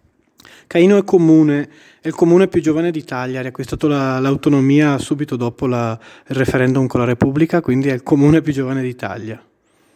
Caino 0.67 0.97
è 0.97 1.05
comune, 1.05 1.69
è 2.01 2.09
il 2.09 2.15
comune 2.15 2.49
più 2.49 2.61
giovane 2.61 2.91
d'Italia, 2.91 3.39
ha 3.39 3.43
riacquistato 3.43 3.87
la, 3.87 4.19
l'autonomia 4.19 4.99
subito 4.99 5.37
dopo 5.37 5.67
la, 5.67 5.97
il 6.29 6.37
referendum 6.37 6.87
con 6.87 7.01
la 7.01 7.07
Repubblica, 7.07 7.61
quindi 7.61 7.89
è 7.89 7.93
il 7.93 8.03
comune 8.03 8.41
più 8.41 8.53
giovane 8.53 8.83
d'Italia. 8.83 9.41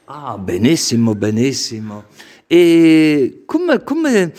Ah, 0.09 0.39
benissimo, 0.39 1.17
benissimo. 1.17 2.05
E 2.49 3.43
come, 3.45 3.83
come, 3.83 4.33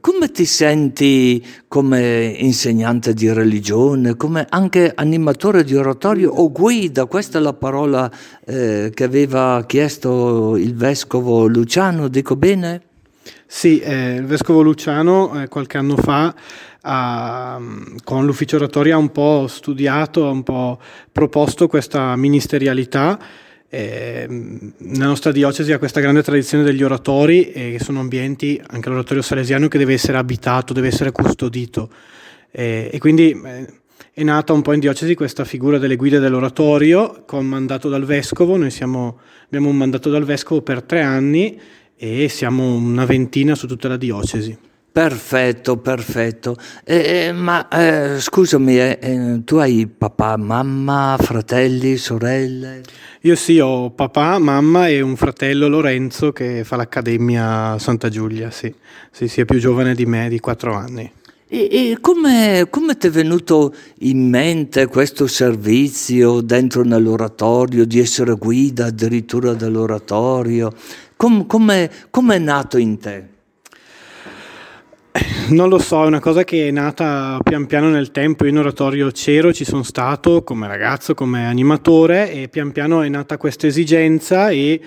come, 0.00 0.30
ti 0.30 0.44
senti 0.44 1.42
come 1.66 2.36
insegnante 2.38 3.14
di 3.14 3.32
religione, 3.32 4.16
come 4.16 4.44
anche 4.50 4.92
animatore 4.94 5.64
di 5.64 5.74
oratorio 5.74 6.30
o 6.30 6.52
guida? 6.52 7.06
Questa 7.06 7.38
è 7.38 7.40
la 7.40 7.54
parola 7.54 8.10
eh, 8.44 8.90
che 8.92 9.04
aveva 9.04 9.64
chiesto 9.66 10.56
il 10.56 10.74
vescovo 10.74 11.46
Luciano, 11.46 12.08
dico 12.08 12.36
bene? 12.36 12.82
Sì, 13.46 13.78
eh, 13.78 14.16
il 14.16 14.26
vescovo 14.26 14.60
Luciano 14.60 15.40
eh, 15.40 15.48
qualche 15.48 15.78
anno 15.78 15.96
fa 15.96 16.34
ha, 16.82 17.58
con 18.04 18.26
l'ufficio 18.26 18.56
oratorio 18.56 18.96
ha 18.96 18.98
un 18.98 19.10
po' 19.10 19.46
studiato, 19.48 20.26
ha 20.26 20.30
un 20.30 20.42
po' 20.42 20.78
proposto 21.10 21.66
questa 21.66 22.14
ministerialità 22.16 23.18
eh, 23.74 24.26
nella 24.28 25.06
nostra 25.06 25.32
diocesi 25.32 25.72
ha 25.72 25.78
questa 25.78 25.98
grande 25.98 26.22
tradizione 26.22 26.62
degli 26.62 26.84
oratori, 26.84 27.50
eh, 27.50 27.72
che 27.72 27.82
sono 27.82 27.98
ambienti, 27.98 28.60
anche 28.64 28.88
l'oratorio 28.88 29.20
salesiano, 29.20 29.66
che 29.66 29.78
deve 29.78 29.94
essere 29.94 30.16
abitato, 30.16 30.72
deve 30.72 30.86
essere 30.86 31.10
custodito. 31.10 31.90
Eh, 32.52 32.88
e 32.92 32.98
quindi 32.98 33.32
eh, 33.32 33.66
è 34.12 34.22
nata 34.22 34.52
un 34.52 34.62
po' 34.62 34.74
in 34.74 34.78
diocesi 34.78 35.16
questa 35.16 35.44
figura 35.44 35.78
delle 35.78 35.96
guide 35.96 36.20
dell'oratorio 36.20 37.24
con 37.26 37.46
mandato 37.46 37.88
dal 37.88 38.04
vescovo. 38.04 38.56
Noi 38.56 38.70
siamo, 38.70 39.18
abbiamo 39.46 39.70
un 39.70 39.76
mandato 39.76 40.08
dal 40.08 40.24
vescovo 40.24 40.62
per 40.62 40.82
tre 40.82 41.02
anni 41.02 41.60
e 41.96 42.28
siamo 42.28 42.76
una 42.76 43.04
ventina 43.04 43.56
su 43.56 43.66
tutta 43.66 43.88
la 43.88 43.96
diocesi. 43.96 44.56
Perfetto, 44.94 45.78
perfetto. 45.78 46.56
Eh, 46.84 47.26
eh, 47.26 47.32
ma 47.32 47.66
eh, 47.66 48.20
scusami, 48.20 48.78
eh, 48.78 48.98
eh, 49.02 49.40
tu 49.42 49.56
hai 49.56 49.88
papà, 49.88 50.36
mamma, 50.36 51.16
fratelli, 51.20 51.96
sorelle? 51.96 52.80
Io 53.22 53.34
sì, 53.34 53.58
ho 53.58 53.90
papà, 53.90 54.38
mamma 54.38 54.86
e 54.86 55.00
un 55.00 55.16
fratello 55.16 55.66
Lorenzo 55.66 56.30
che 56.30 56.62
fa 56.62 56.76
l'Accademia 56.76 57.76
Santa 57.76 58.08
Giulia, 58.08 58.52
sì. 58.52 58.72
Sì, 59.10 59.26
sì, 59.26 59.40
è 59.40 59.44
più 59.44 59.58
giovane 59.58 59.96
di 59.96 60.06
me, 60.06 60.28
di 60.28 60.38
quattro 60.38 60.74
anni. 60.74 61.10
E, 61.48 61.68
e 61.72 61.98
come, 62.00 62.68
come 62.70 62.96
ti 62.96 63.08
è 63.08 63.10
venuto 63.10 63.74
in 64.02 64.28
mente 64.28 64.86
questo 64.86 65.26
servizio 65.26 66.40
dentro 66.40 66.84
nell'oratorio, 66.84 67.84
di 67.84 67.98
essere 67.98 68.34
guida 68.34 68.84
addirittura 68.86 69.54
dell'oratorio? 69.54 70.72
Com, 71.16 71.46
come 71.46 71.90
è 72.10 72.38
nato 72.38 72.78
in 72.78 72.98
te? 73.00 73.32
Non 75.50 75.68
lo 75.68 75.78
so, 75.78 76.02
è 76.02 76.06
una 76.06 76.20
cosa 76.20 76.42
che 76.42 76.68
è 76.68 76.70
nata 76.70 77.38
pian 77.42 77.66
piano 77.66 77.90
nel 77.90 78.10
tempo. 78.10 78.44
Io 78.44 78.50
in 78.50 78.58
oratorio 78.58 79.10
c'ero, 79.10 79.52
ci 79.52 79.64
sono 79.64 79.82
stato 79.82 80.42
come 80.42 80.66
ragazzo, 80.66 81.12
come 81.12 81.46
animatore 81.46 82.32
e 82.32 82.48
pian 82.48 82.72
piano 82.72 83.02
è 83.02 83.08
nata 83.08 83.36
questa 83.36 83.66
esigenza 83.66 84.48
e 84.48 84.80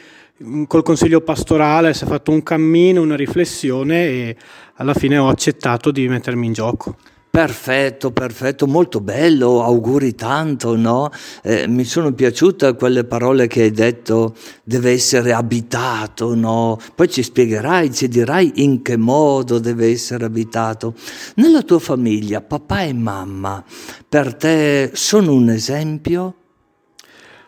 mm, 0.44 0.64
col 0.64 0.82
consiglio 0.82 1.22
pastorale 1.22 1.94
si 1.94 2.06
è 2.06 2.08
fatto 2.08 2.32
un 2.32 2.42
cammino, 2.42 3.02
una 3.02 3.16
riflessione 3.16 4.08
e 4.08 4.36
alla 4.76 4.96
fine 4.96 5.18
ho 5.18 5.28
accettato 5.30 5.92
di 5.92 6.08
mettermi 6.08 6.48
in 6.48 6.54
gioco. 6.54 6.96
Perfetto, 7.38 8.10
perfetto, 8.10 8.66
molto 8.66 9.00
bello, 9.00 9.62
auguri 9.64 10.16
tanto, 10.16 10.76
no? 10.76 11.12
Eh, 11.44 11.68
mi 11.68 11.84
sono 11.84 12.12
piaciute 12.12 12.74
quelle 12.74 13.04
parole 13.04 13.46
che 13.46 13.62
hai 13.62 13.70
detto, 13.70 14.36
deve 14.64 14.90
essere 14.90 15.34
abitato, 15.34 16.34
no? 16.34 16.80
Poi 16.96 17.08
ci 17.08 17.22
spiegherai, 17.22 17.94
ci 17.94 18.08
dirai 18.08 18.64
in 18.64 18.82
che 18.82 18.98
modo 18.98 19.60
deve 19.60 19.86
essere 19.92 20.26
abitato. 20.26 20.96
Nella 21.36 21.62
tua 21.62 21.78
famiglia, 21.78 22.42
papà 22.42 22.82
e 22.82 22.94
mamma, 22.94 23.64
per 24.10 24.34
te 24.34 24.90
sono 24.96 25.34
un 25.34 25.52
esempio? 25.52 26.34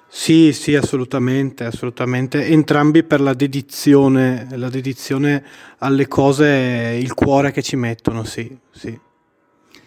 Sì, 0.07 0.53
sì, 0.53 0.75
assolutamente, 0.75 1.63
assolutamente. 1.63 2.45
Entrambi 2.45 3.03
per 3.03 3.21
la 3.21 3.33
dedizione, 3.33 4.49
la 4.51 4.69
dedizione 4.69 5.43
alle 5.79 6.07
cose, 6.07 6.95
il 7.01 7.15
cuore 7.15 7.49
che 7.49 7.63
ci 7.63 7.75
mettono, 7.75 8.23
sì, 8.23 8.55
sì. 8.69 9.07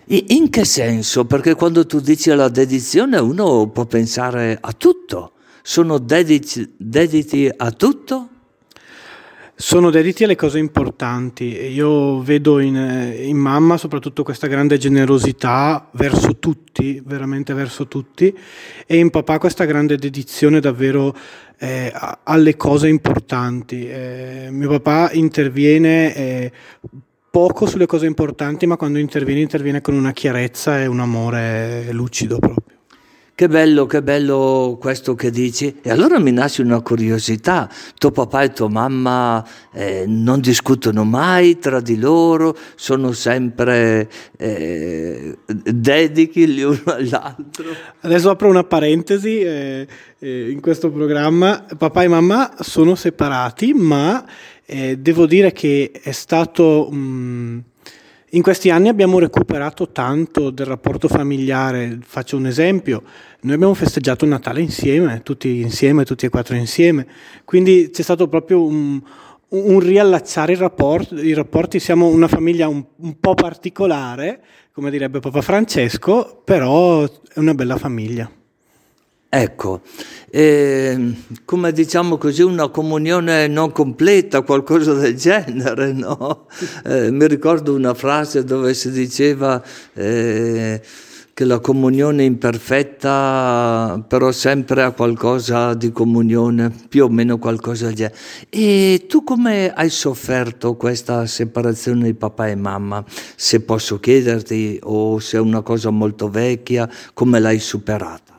In 0.06 0.50
che 0.50 0.64
senso? 0.64 1.26
Perché 1.26 1.54
quando 1.54 1.86
tu 1.86 2.00
dici 2.00 2.28
la 2.34 2.48
dedizione 2.48 3.18
uno 3.18 3.68
può 3.68 3.84
pensare 3.86 4.58
a 4.60 4.72
tutto. 4.72 5.34
Sono 5.62 5.98
dediti, 5.98 6.74
dediti 6.76 7.48
a 7.54 7.70
tutto? 7.70 8.28
Sono 9.54 9.90
dediti 9.90 10.24
alle 10.24 10.34
cose 10.34 10.58
importanti. 10.58 11.44
Io 11.44 12.20
vedo 12.20 12.58
in, 12.58 12.74
in, 13.16 13.36
mamma 13.36 13.76
soprattutto 13.76 14.24
questa 14.24 14.48
grande 14.48 14.76
generosità 14.76 15.88
verso 15.92 16.36
tutti, 16.38 17.00
veramente 17.04 17.54
verso 17.54 17.86
tutti, 17.86 18.36
e 18.84 18.96
in 18.96 19.10
papà 19.10 19.38
questa 19.38 19.64
grande 19.66 19.96
dedizione 19.96 20.58
davvero 20.58 21.14
eh, 21.58 21.92
alle 22.24 22.56
cose 22.56 22.88
importanti. 22.88 23.88
Eh, 23.88 24.48
mio 24.50 24.68
papà 24.68 25.12
interviene 25.12 26.16
eh, 26.16 26.52
poco 27.32 27.64
sulle 27.64 27.86
cose 27.86 28.04
importanti, 28.04 28.66
ma 28.66 28.76
quando 28.76 28.98
interviene, 28.98 29.40
interviene 29.40 29.80
con 29.80 29.94
una 29.94 30.12
chiarezza 30.12 30.82
e 30.82 30.86
un 30.86 31.00
amore 31.00 31.90
lucido 31.90 32.38
proprio. 32.38 32.76
Che 33.34 33.48
bello, 33.48 33.86
che 33.86 34.02
bello 34.02 34.76
questo 34.78 35.14
che 35.14 35.30
dici. 35.30 35.78
E 35.80 35.90
allora 35.90 36.20
mi 36.20 36.30
nasce 36.30 36.60
una 36.60 36.82
curiosità. 36.82 37.70
Tuo 37.96 38.10
papà 38.10 38.42
e 38.42 38.52
tua 38.52 38.68
mamma 38.68 39.42
eh, 39.72 40.04
non 40.06 40.40
discutono 40.40 41.04
mai 41.04 41.58
tra 41.58 41.80
di 41.80 41.98
loro, 41.98 42.54
sono 42.74 43.12
sempre 43.12 44.10
eh, 44.36 45.38
dedichi 45.46 46.60
l'uno 46.60 46.82
all'altro. 46.84 47.64
Adesso 48.00 48.28
apro 48.28 48.50
una 48.50 48.64
parentesi 48.64 49.40
eh, 49.40 49.86
eh 50.18 50.50
in 50.50 50.60
questo 50.60 50.90
programma. 50.90 51.64
Papà 51.78 52.02
e 52.02 52.08
mamma 52.08 52.56
sono 52.60 52.94
separati, 52.94 53.72
ma 53.72 54.22
eh, 54.66 54.98
devo 54.98 55.26
dire 55.26 55.52
che 55.52 55.90
è 56.02 56.12
stato... 56.12 56.88
Um, 56.90 57.62
in 58.34 58.40
questi 58.40 58.70
anni 58.70 58.88
abbiamo 58.88 59.18
recuperato 59.18 59.92
tanto 59.92 60.48
del 60.48 60.64
rapporto 60.64 61.06
familiare. 61.06 61.98
Faccio 62.02 62.38
un 62.38 62.46
esempio: 62.46 63.02
noi 63.42 63.54
abbiamo 63.54 63.74
festeggiato 63.74 64.24
Natale 64.24 64.62
insieme, 64.62 65.20
tutti 65.22 65.60
insieme, 65.60 66.04
tutti 66.04 66.24
e 66.24 66.30
quattro 66.30 66.56
insieme. 66.56 67.06
Quindi 67.44 67.90
c'è 67.92 68.00
stato 68.00 68.28
proprio 68.28 68.64
un, 68.64 68.98
un 69.48 69.80
riallacciare 69.80 70.52
i 70.52 70.56
rapporti, 70.56 71.16
i 71.16 71.34
rapporti. 71.34 71.78
Siamo 71.78 72.06
una 72.06 72.26
famiglia 72.26 72.68
un, 72.68 72.82
un 72.96 73.20
po' 73.20 73.34
particolare, 73.34 74.42
come 74.72 74.90
direbbe 74.90 75.20
Papa 75.20 75.42
Francesco, 75.42 76.40
però 76.42 77.04
è 77.04 77.38
una 77.38 77.52
bella 77.52 77.76
famiglia. 77.76 78.30
Ecco, 79.34 79.80
eh, 80.28 81.14
come 81.46 81.72
diciamo 81.72 82.18
così, 82.18 82.42
una 82.42 82.68
comunione 82.68 83.46
non 83.48 83.72
completa, 83.72 84.42
qualcosa 84.42 84.92
del 84.92 85.16
genere, 85.16 85.94
no? 85.94 86.48
Eh, 86.84 87.10
mi 87.10 87.26
ricordo 87.26 87.74
una 87.74 87.94
frase 87.94 88.44
dove 88.44 88.74
si 88.74 88.90
diceva 88.90 89.62
eh, 89.94 90.82
che 91.32 91.44
la 91.46 91.60
comunione 91.60 92.24
imperfetta 92.24 94.04
però 94.06 94.32
sempre 94.32 94.82
ha 94.82 94.90
qualcosa 94.90 95.72
di 95.72 95.92
comunione, 95.92 96.70
più 96.90 97.04
o 97.04 97.08
meno 97.08 97.38
qualcosa 97.38 97.86
del 97.86 97.94
genere. 97.94 98.16
E 98.50 99.06
tu 99.08 99.24
come 99.24 99.72
hai 99.72 99.88
sofferto 99.88 100.76
questa 100.76 101.24
separazione 101.24 102.04
di 102.04 102.14
papà 102.14 102.48
e 102.48 102.54
mamma? 102.54 103.02
Se 103.34 103.62
posso 103.62 103.98
chiederti, 103.98 104.78
o 104.82 105.18
se 105.20 105.38
è 105.38 105.40
una 105.40 105.62
cosa 105.62 105.88
molto 105.88 106.28
vecchia, 106.28 106.86
come 107.14 107.40
l'hai 107.40 107.60
superata? 107.60 108.31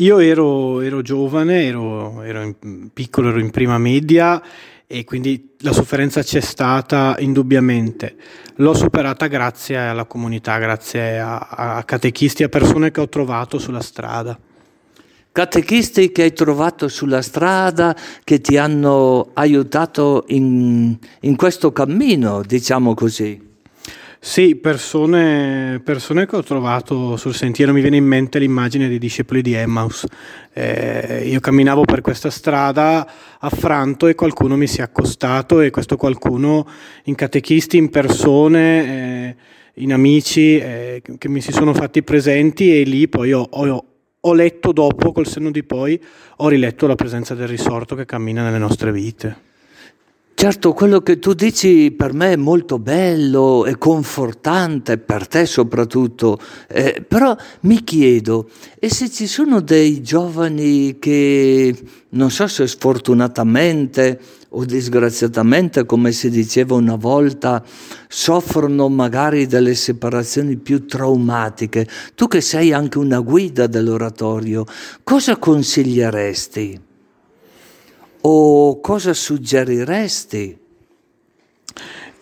Io 0.00 0.18
ero, 0.18 0.80
ero 0.80 1.02
giovane, 1.02 1.66
ero, 1.66 2.22
ero 2.22 2.42
in, 2.42 2.88
piccolo, 2.90 3.28
ero 3.28 3.38
in 3.38 3.50
prima 3.50 3.76
media 3.76 4.42
e 4.86 5.04
quindi 5.04 5.56
la 5.58 5.72
sofferenza 5.72 6.22
c'è 6.22 6.40
stata 6.40 7.16
indubbiamente. 7.18 8.16
L'ho 8.56 8.72
superata 8.72 9.26
grazie 9.26 9.76
alla 9.76 10.06
comunità, 10.06 10.56
grazie 10.58 11.20
a, 11.20 11.38
a 11.50 11.84
catechisti, 11.84 12.42
a 12.42 12.48
persone 12.48 12.90
che 12.90 13.02
ho 13.02 13.10
trovato 13.10 13.58
sulla 13.58 13.82
strada. 13.82 14.38
Catechisti 15.32 16.10
che 16.12 16.22
hai 16.22 16.32
trovato 16.32 16.88
sulla 16.88 17.20
strada, 17.20 17.94
che 18.24 18.40
ti 18.40 18.56
hanno 18.56 19.32
aiutato 19.34 20.24
in, 20.28 20.96
in 21.20 21.36
questo 21.36 21.72
cammino, 21.72 22.40
diciamo 22.40 22.94
così. 22.94 23.49
Sì, 24.22 24.56
persone, 24.56 25.80
persone, 25.82 26.26
che 26.26 26.36
ho 26.36 26.42
trovato 26.42 27.16
sul 27.16 27.34
sentiero, 27.34 27.72
mi 27.72 27.80
viene 27.80 27.96
in 27.96 28.04
mente 28.04 28.38
l'immagine 28.38 28.86
dei 28.86 28.98
discepoli 28.98 29.40
di 29.40 29.54
Emmaus. 29.54 30.04
Eh, 30.52 31.22
io 31.24 31.40
camminavo 31.40 31.86
per 31.86 32.02
questa 32.02 32.28
strada 32.28 33.10
affranto 33.38 34.08
e 34.08 34.14
qualcuno 34.14 34.56
mi 34.56 34.66
si 34.66 34.80
è 34.80 34.82
accostato 34.82 35.60
e 35.62 35.70
questo 35.70 35.96
qualcuno 35.96 36.68
in 37.04 37.14
catechisti, 37.14 37.78
in 37.78 37.88
persone, 37.88 38.84
eh, 38.84 39.36
in 39.82 39.90
amici 39.94 40.58
eh, 40.58 41.02
che 41.16 41.28
mi 41.30 41.40
si 41.40 41.50
sono 41.50 41.72
fatti 41.72 42.02
presenti 42.02 42.78
e 42.78 42.82
lì 42.82 43.08
poi 43.08 43.32
ho, 43.32 43.40
ho, 43.40 43.84
ho 44.20 44.34
letto 44.34 44.72
dopo, 44.72 45.12
col 45.12 45.26
senno 45.26 45.50
di 45.50 45.62
poi, 45.62 45.98
ho 46.36 46.48
riletto 46.48 46.86
la 46.86 46.94
presenza 46.94 47.34
del 47.34 47.48
risorto 47.48 47.94
che 47.94 48.04
cammina 48.04 48.42
nelle 48.42 48.58
nostre 48.58 48.92
vite. 48.92 49.48
Certo, 50.40 50.72
quello 50.72 51.02
che 51.02 51.18
tu 51.18 51.34
dici 51.34 51.90
per 51.90 52.14
me 52.14 52.32
è 52.32 52.36
molto 52.36 52.78
bello 52.78 53.66
e 53.66 53.76
confortante, 53.76 54.96
per 54.96 55.28
te 55.28 55.44
soprattutto, 55.44 56.38
eh, 56.66 57.04
però 57.06 57.36
mi 57.64 57.84
chiedo, 57.84 58.48
e 58.78 58.88
se 58.88 59.10
ci 59.10 59.26
sono 59.26 59.60
dei 59.60 60.00
giovani 60.00 60.98
che, 60.98 61.76
non 62.12 62.30
so 62.30 62.46
se 62.46 62.66
sfortunatamente 62.66 64.18
o 64.48 64.64
disgraziatamente, 64.64 65.84
come 65.84 66.10
si 66.10 66.30
diceva 66.30 66.74
una 66.74 66.96
volta, 66.96 67.62
soffrono 68.08 68.88
magari 68.88 69.46
delle 69.46 69.74
separazioni 69.74 70.56
più 70.56 70.86
traumatiche, 70.86 71.86
tu 72.14 72.28
che 72.28 72.40
sei 72.40 72.72
anche 72.72 72.96
una 72.96 73.20
guida 73.20 73.66
dell'oratorio, 73.66 74.64
cosa 75.02 75.36
consiglieresti? 75.36 76.88
O 78.22 78.80
cosa 78.80 79.14
suggeriresti? 79.14 80.58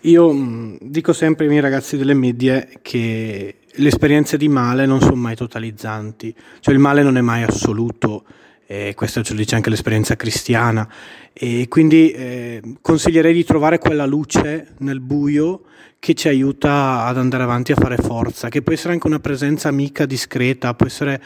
Io 0.01 0.31
mm, 0.31 0.77
dico 0.79 1.11
sempre 1.11 1.43
ai 1.43 1.49
miei 1.49 1.61
ragazzi 1.61 1.97
delle 1.97 2.13
medie 2.13 2.79
che 2.81 3.55
le 3.69 3.87
esperienze 3.87 4.37
di 4.37 4.47
male 4.47 4.85
non 4.85 5.01
sono 5.01 5.15
mai 5.15 5.35
totalizzanti, 5.35 6.33
cioè 6.61 6.73
il 6.73 6.79
male 6.79 7.03
non 7.03 7.17
è 7.17 7.21
mai 7.21 7.43
assoluto, 7.43 8.23
e 8.65 8.93
questo 8.95 9.21
ce 9.23 9.33
lo 9.33 9.39
dice 9.39 9.55
anche 9.55 9.69
l'esperienza 9.69 10.15
cristiana, 10.15 10.87
e 11.33 11.65
quindi 11.67 12.11
eh, 12.11 12.61
consiglierei 12.81 13.33
di 13.33 13.43
trovare 13.43 13.77
quella 13.77 14.05
luce 14.05 14.75
nel 14.77 15.01
buio 15.01 15.63
che 15.99 16.13
ci 16.13 16.29
aiuta 16.29 17.03
ad 17.03 17.17
andare 17.17 17.43
avanti 17.43 17.73
a 17.73 17.75
fare 17.75 17.97
forza, 17.97 18.47
che 18.47 18.61
può 18.61 18.71
essere 18.71 18.93
anche 18.93 19.07
una 19.07 19.19
presenza 19.19 19.67
amica 19.67 20.05
discreta, 20.05 20.73
può 20.75 20.85
essere 20.85 21.21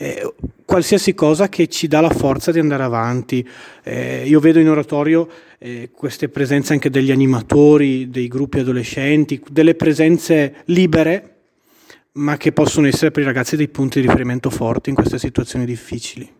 eh, 0.00 0.32
qualsiasi 0.64 1.12
cosa 1.12 1.48
che 1.48 1.66
ci 1.66 1.88
dà 1.88 2.00
la 2.00 2.10
forza 2.10 2.52
di 2.52 2.60
andare 2.60 2.84
avanti. 2.84 3.46
Eh, 3.82 4.22
io 4.26 4.38
vedo 4.38 4.60
in 4.60 4.68
oratorio 4.68 5.28
eh, 5.58 5.90
queste 5.92 6.28
presenze 6.28 6.72
anche 6.72 6.88
degli 6.88 7.10
animatori, 7.10 8.08
dei 8.08 8.28
gruppi 8.28 8.60
adolescenti, 8.60 9.42
delle 9.50 9.74
presenze 9.74 10.62
libere, 10.66 11.34
ma 12.12 12.36
che 12.36 12.52
possono 12.52 12.86
essere 12.86 13.10
per 13.10 13.24
i 13.24 13.26
ragazzi 13.26 13.56
dei 13.56 13.68
punti 13.68 14.00
di 14.00 14.06
riferimento 14.06 14.50
forti 14.50 14.90
in 14.90 14.94
queste 14.94 15.18
situazioni 15.18 15.64
difficili. 15.64 16.36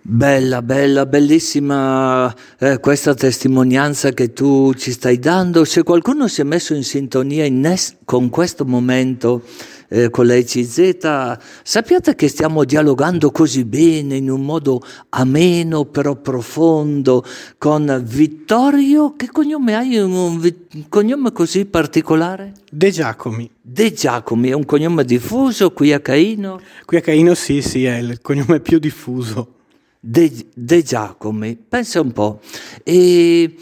Bella, 0.00 0.62
bella, 0.62 1.04
bellissima 1.04 2.34
eh, 2.60 2.78
questa 2.78 3.12
testimonianza 3.14 4.12
che 4.12 4.32
tu 4.32 4.72
ci 4.74 4.92
stai 4.92 5.18
dando. 5.18 5.64
Se 5.64 5.82
qualcuno 5.82 6.28
si 6.28 6.40
è 6.40 6.44
messo 6.44 6.74
in 6.74 6.84
sintonia 6.84 7.44
in 7.44 7.66
es- 7.66 7.96
con 8.04 8.30
questo 8.30 8.64
momento, 8.64 9.42
eh, 9.88 10.10
con 10.10 10.26
l'ECZ, 10.26 11.38
sappiate 11.62 12.14
che 12.14 12.28
stiamo 12.28 12.64
dialogando 12.64 13.30
così 13.30 13.64
bene, 13.64 14.16
in 14.16 14.30
un 14.30 14.44
modo 14.44 14.82
ameno 15.10 15.86
però 15.86 16.16
profondo, 16.16 17.24
con 17.56 18.02
Vittorio, 18.06 19.14
che 19.16 19.28
cognome 19.30 19.74
hai? 19.74 19.96
Un, 19.96 20.38
vi- 20.38 20.86
cognome 20.88 21.32
così 21.32 21.64
particolare? 21.64 22.52
De 22.70 22.90
Giacomi. 22.90 23.50
De 23.60 23.92
Giacomi, 23.92 24.50
è 24.50 24.54
un 24.54 24.64
cognome 24.64 25.04
diffuso 25.04 25.72
qui 25.72 25.92
a 25.92 26.00
Caino? 26.00 26.60
Qui 26.84 26.96
a 26.96 27.00
Caino 27.00 27.34
sì, 27.34 27.62
sì, 27.62 27.84
è 27.84 27.98
il 27.98 28.20
cognome 28.20 28.60
più 28.60 28.78
diffuso. 28.78 29.54
De, 30.00 30.30
De 30.54 30.82
Giacomi, 30.82 31.56
pensa 31.56 32.00
un 32.00 32.12
po'. 32.12 32.40
E 32.82 33.56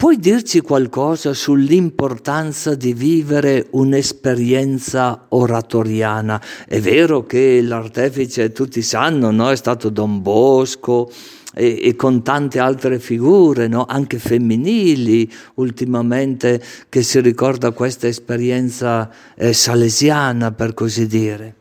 Puoi 0.00 0.16
dirci 0.16 0.62
qualcosa 0.62 1.34
sull'importanza 1.34 2.74
di 2.74 2.94
vivere 2.94 3.66
un'esperienza 3.72 5.26
oratoriana? 5.28 6.40
È 6.66 6.80
vero 6.80 7.26
che 7.26 7.60
l'artefice, 7.60 8.50
tutti 8.50 8.80
sanno, 8.80 9.30
no? 9.30 9.50
è 9.50 9.56
stato 9.56 9.90
Don 9.90 10.22
Bosco 10.22 11.12
e, 11.52 11.80
e 11.82 11.96
con 11.96 12.22
tante 12.22 12.58
altre 12.58 12.98
figure, 12.98 13.68
no? 13.68 13.84
anche 13.86 14.18
femminili, 14.18 15.30
ultimamente, 15.56 16.62
che 16.88 17.02
si 17.02 17.20
ricorda 17.20 17.72
questa 17.72 18.06
esperienza 18.06 19.10
eh, 19.36 19.52
salesiana, 19.52 20.50
per 20.52 20.72
così 20.72 21.06
dire. 21.06 21.54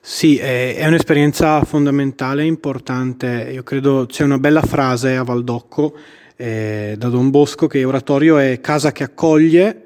Sì, 0.00 0.38
è, 0.38 0.86
un'esperienza 0.86 1.64
fondamentale 1.64 2.44
importante. 2.44 3.50
Io 3.52 3.64
credo 3.64 4.06
c'è 4.06 4.22
una 4.22 4.38
bella 4.38 4.62
frase 4.62 5.16
a 5.16 5.24
Valdocco 5.24 5.96
eh, 6.40 6.94
da 6.96 7.08
Don 7.08 7.30
Bosco 7.30 7.66
che 7.66 7.82
oratorio 7.84 8.38
è 8.38 8.60
casa 8.60 8.92
che 8.92 9.02
accoglie, 9.02 9.84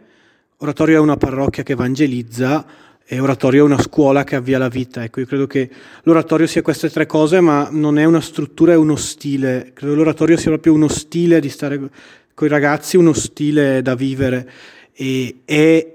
oratorio 0.58 0.98
è 0.98 1.00
una 1.00 1.16
parrocchia 1.16 1.62
che 1.62 1.72
evangelizza 1.72 2.66
e 3.04 3.18
oratorio 3.18 3.62
è 3.62 3.64
una 3.64 3.80
scuola 3.80 4.22
che 4.22 4.36
avvia 4.36 4.58
la 4.58 4.68
vita. 4.68 5.02
Ecco, 5.02 5.20
io 5.20 5.26
credo 5.26 5.46
che 5.46 5.70
l'oratorio 6.02 6.46
sia 6.46 6.60
queste 6.60 6.90
tre 6.90 7.06
cose, 7.06 7.40
ma 7.40 7.68
non 7.70 7.98
è 7.98 8.04
una 8.04 8.20
struttura, 8.20 8.72
è 8.72 8.76
uno 8.76 8.96
stile. 8.96 9.70
Credo 9.72 9.92
che 9.92 9.98
l'oratorio 9.98 10.36
sia 10.36 10.50
proprio 10.50 10.74
uno 10.74 10.88
stile 10.88 11.40
di 11.40 11.48
stare 11.48 11.78
con 12.34 12.46
i 12.46 12.50
ragazzi, 12.50 12.98
uno 12.98 13.14
stile 13.14 13.80
da 13.80 13.94
vivere 13.94 14.50
e 14.92 15.40
è 15.46 15.94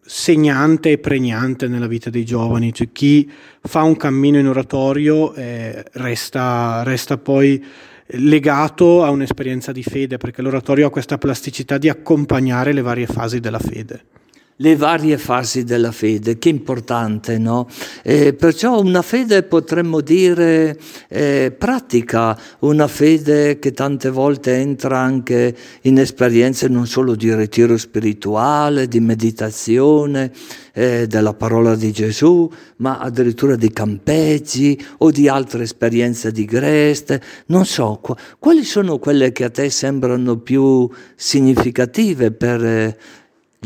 segnante 0.00 0.92
e 0.92 0.98
pregnante 0.98 1.68
nella 1.68 1.86
vita 1.86 2.08
dei 2.08 2.24
giovani. 2.24 2.72
Cioè, 2.72 2.88
chi 2.92 3.30
fa 3.60 3.82
un 3.82 3.96
cammino 3.96 4.38
in 4.38 4.46
oratorio 4.46 5.34
eh, 5.34 5.84
resta, 5.92 6.82
resta 6.82 7.18
poi 7.18 7.62
legato 8.08 9.04
a 9.04 9.10
un'esperienza 9.10 9.72
di 9.72 9.82
fede, 9.82 10.16
perché 10.16 10.42
l'oratorio 10.42 10.86
ha 10.86 10.90
questa 10.90 11.18
plasticità 11.18 11.78
di 11.78 11.88
accompagnare 11.88 12.72
le 12.72 12.82
varie 12.82 13.06
fasi 13.06 13.40
della 13.40 13.58
fede 13.58 14.15
le 14.56 14.76
varie 14.76 15.18
fasi 15.18 15.64
della 15.64 15.92
fede, 15.92 16.38
che 16.38 16.48
importante, 16.48 17.36
no? 17.38 17.68
Eh, 18.02 18.32
perciò 18.32 18.80
una 18.80 19.02
fede 19.02 19.42
potremmo 19.42 20.00
dire 20.00 20.78
eh, 21.08 21.54
pratica, 21.56 22.38
una 22.60 22.88
fede 22.88 23.58
che 23.58 23.72
tante 23.72 24.08
volte 24.08 24.54
entra 24.54 24.98
anche 24.98 25.54
in 25.82 25.98
esperienze 25.98 26.68
non 26.68 26.86
solo 26.86 27.14
di 27.14 27.34
ritiro 27.34 27.76
spirituale, 27.76 28.88
di 28.88 29.00
meditazione 29.00 30.32
eh, 30.72 31.06
della 31.06 31.34
parola 31.34 31.74
di 31.74 31.92
Gesù, 31.92 32.50
ma 32.76 32.98
addirittura 32.98 33.56
di 33.56 33.70
campeggi 33.70 34.82
o 34.98 35.10
di 35.10 35.28
altre 35.28 35.64
esperienze 35.64 36.32
di 36.32 36.46
greste. 36.46 37.20
Non 37.46 37.66
so, 37.66 38.00
quali 38.38 38.64
sono 38.64 38.98
quelle 38.98 39.32
che 39.32 39.44
a 39.44 39.50
te 39.50 39.68
sembrano 39.68 40.38
più 40.38 40.88
significative 41.14 42.30
per 42.30 42.64
eh, 42.64 42.98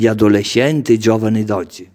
gli 0.00 0.06
adolescenti, 0.06 0.94
i 0.94 0.98
giovani 0.98 1.44
d'oggi? 1.44 1.86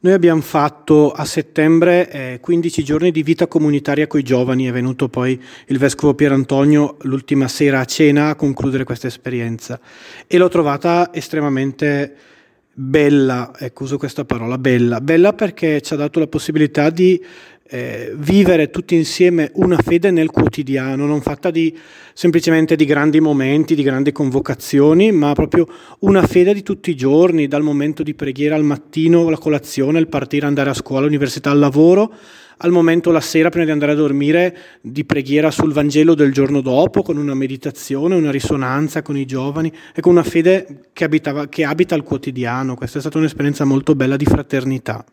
Noi 0.00 0.12
abbiamo 0.12 0.42
fatto 0.42 1.10
a 1.10 1.24
settembre 1.24 2.08
eh, 2.08 2.38
15 2.40 2.84
giorni 2.84 3.10
di 3.10 3.24
vita 3.24 3.48
comunitaria 3.48 4.06
con 4.06 4.20
i 4.20 4.22
giovani, 4.22 4.66
è 4.66 4.70
venuto 4.70 5.08
poi 5.08 5.42
il 5.66 5.78
vescovo 5.78 6.14
Pier 6.14 6.30
Antonio 6.30 6.98
l'ultima 7.00 7.48
sera 7.48 7.80
a 7.80 7.84
cena 7.84 8.28
a 8.28 8.36
concludere 8.36 8.84
questa 8.84 9.08
esperienza. 9.08 9.80
E 10.28 10.38
l'ho 10.38 10.46
trovata 10.46 11.12
estremamente 11.12 12.14
bella, 12.72 13.50
ecco 13.58 13.82
uso 13.82 13.98
questa 13.98 14.24
parola, 14.24 14.56
bella, 14.56 15.00
bella 15.00 15.32
perché 15.32 15.80
ci 15.80 15.94
ha 15.94 15.96
dato 15.96 16.20
la 16.20 16.28
possibilità 16.28 16.90
di 16.90 17.20
eh, 17.68 18.12
vivere 18.16 18.70
tutti 18.70 18.94
insieme 18.94 19.50
una 19.54 19.78
fede 19.78 20.10
nel 20.10 20.30
quotidiano, 20.30 21.06
non 21.06 21.20
fatta 21.20 21.50
di, 21.50 21.76
semplicemente 22.14 22.76
di 22.76 22.84
grandi 22.84 23.20
momenti, 23.20 23.74
di 23.74 23.82
grandi 23.82 24.10
convocazioni, 24.10 25.12
ma 25.12 25.32
proprio 25.34 25.68
una 26.00 26.26
fede 26.26 26.54
di 26.54 26.62
tutti 26.62 26.90
i 26.90 26.96
giorni, 26.96 27.46
dal 27.46 27.62
momento 27.62 28.02
di 28.02 28.14
preghiera 28.14 28.54
al 28.54 28.64
mattino, 28.64 29.28
la 29.28 29.38
colazione, 29.38 29.98
il 29.98 30.08
partire, 30.08 30.46
andare 30.46 30.70
a 30.70 30.74
scuola, 30.74 31.02
all'università, 31.02 31.50
al 31.50 31.58
lavoro, 31.58 32.12
al 32.60 32.70
momento 32.72 33.12
la 33.12 33.20
sera 33.20 33.50
prima 33.50 33.66
di 33.66 33.70
andare 33.70 33.92
a 33.92 33.96
dormire 33.96 34.56
di 34.80 35.04
preghiera 35.04 35.50
sul 35.50 35.72
Vangelo 35.72 36.14
del 36.14 36.32
giorno 36.32 36.60
dopo, 36.60 37.02
con 37.02 37.16
una 37.16 37.34
meditazione, 37.34 38.16
una 38.16 38.30
risonanza 38.30 39.02
con 39.02 39.16
i 39.16 39.26
giovani 39.26 39.72
e 39.94 40.00
con 40.00 40.12
una 40.12 40.24
fede 40.24 40.86
che, 40.92 41.04
abitava, 41.04 41.48
che 41.48 41.64
abita 41.64 41.94
il 41.94 42.02
quotidiano. 42.02 42.74
Questa 42.74 42.98
è 42.98 43.00
stata 43.00 43.18
un'esperienza 43.18 43.64
molto 43.64 43.94
bella 43.94 44.16
di 44.16 44.24
fraternità. 44.24 45.04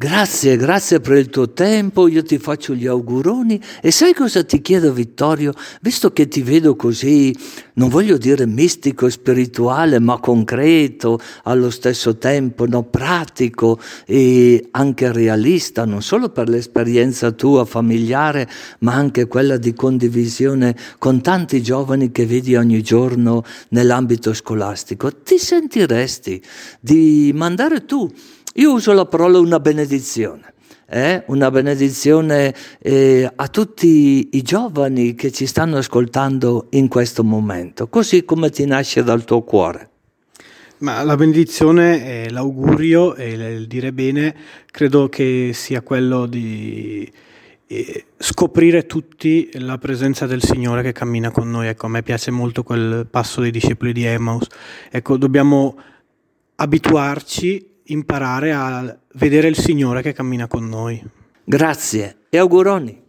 Grazie, 0.00 0.56
grazie 0.56 1.00
per 1.00 1.16
il 1.16 1.28
tuo 1.28 1.50
tempo, 1.50 2.06
io 2.06 2.22
ti 2.22 2.38
faccio 2.38 2.72
gli 2.72 2.86
auguroni 2.86 3.60
e 3.82 3.90
sai 3.90 4.14
cosa 4.14 4.44
ti 4.44 4.60
chiedo 4.60 4.92
Vittorio? 4.92 5.52
Visto 5.80 6.12
che 6.12 6.28
ti 6.28 6.40
vedo 6.40 6.76
così, 6.76 7.34
non 7.72 7.88
voglio 7.88 8.16
dire 8.16 8.46
mistico 8.46 9.06
e 9.06 9.10
spirituale, 9.10 9.98
ma 9.98 10.20
concreto 10.20 11.18
allo 11.42 11.68
stesso 11.70 12.16
tempo, 12.16 12.64
no, 12.68 12.84
pratico 12.84 13.80
e 14.06 14.68
anche 14.70 15.10
realista, 15.10 15.84
non 15.84 16.00
solo 16.00 16.28
per 16.28 16.48
l'esperienza 16.48 17.32
tua 17.32 17.64
familiare, 17.64 18.48
ma 18.82 18.94
anche 18.94 19.26
quella 19.26 19.56
di 19.56 19.74
condivisione 19.74 20.76
con 20.98 21.20
tanti 21.22 21.60
giovani 21.60 22.12
che 22.12 22.24
vedi 22.24 22.54
ogni 22.54 22.82
giorno 22.82 23.42
nell'ambito 23.70 24.32
scolastico, 24.32 25.12
ti 25.24 25.38
sentiresti 25.38 26.40
di 26.78 27.32
mandare 27.34 27.84
tu 27.84 28.08
io 28.60 28.72
uso 28.72 28.92
la 28.92 29.06
parola 29.06 29.38
una 29.38 29.60
benedizione. 29.60 30.54
Eh? 30.90 31.22
una 31.26 31.50
benedizione 31.50 32.54
eh, 32.78 33.30
a 33.36 33.48
tutti 33.48 34.30
i 34.32 34.40
giovani 34.40 35.14
che 35.14 35.30
ci 35.30 35.44
stanno 35.44 35.76
ascoltando 35.76 36.68
in 36.70 36.88
questo 36.88 37.22
momento, 37.22 37.88
così 37.88 38.24
come 38.24 38.48
ti 38.48 38.64
nasce 38.64 39.02
dal 39.02 39.24
tuo 39.24 39.42
cuore. 39.42 39.90
Ma 40.78 41.02
la 41.02 41.14
benedizione, 41.14 42.24
e 42.24 42.30
l'augurio 42.30 43.16
e 43.16 43.32
il 43.32 43.66
dire 43.66 43.92
bene 43.92 44.34
credo 44.70 45.10
che 45.10 45.50
sia 45.52 45.82
quello 45.82 46.24
di, 46.24 47.12
scoprire 48.16 48.86
tutti 48.86 49.50
la 49.54 49.76
presenza 49.76 50.26
del 50.26 50.42
Signore 50.42 50.82
che 50.82 50.92
cammina 50.92 51.30
con 51.30 51.50
noi. 51.50 51.68
Ecco, 51.68 51.86
a 51.86 51.90
me 51.90 52.02
piace 52.02 52.30
molto 52.30 52.62
quel 52.62 53.06
passo 53.10 53.42
dei 53.42 53.50
discepoli 53.50 53.92
di 53.92 54.04
Emmaus. 54.04 54.46
Ecco, 54.90 55.18
dobbiamo 55.18 55.76
abituarci, 56.56 57.67
imparare 57.88 58.52
a 58.52 58.98
vedere 59.14 59.48
il 59.48 59.56
Signore 59.56 60.02
che 60.02 60.12
cammina 60.12 60.46
con 60.46 60.68
noi. 60.68 61.02
Grazie 61.44 62.26
e 62.30 62.38
auguroni. 62.38 63.06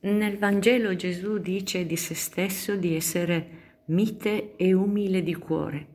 Nel 0.00 0.38
Vangelo 0.38 0.94
Gesù 0.96 1.38
dice 1.38 1.86
di 1.86 1.96
se 1.96 2.14
stesso 2.14 2.76
di 2.76 2.94
essere 2.94 3.48
mite 3.86 4.56
e 4.56 4.72
umile 4.72 5.22
di 5.22 5.34
cuore. 5.34 5.86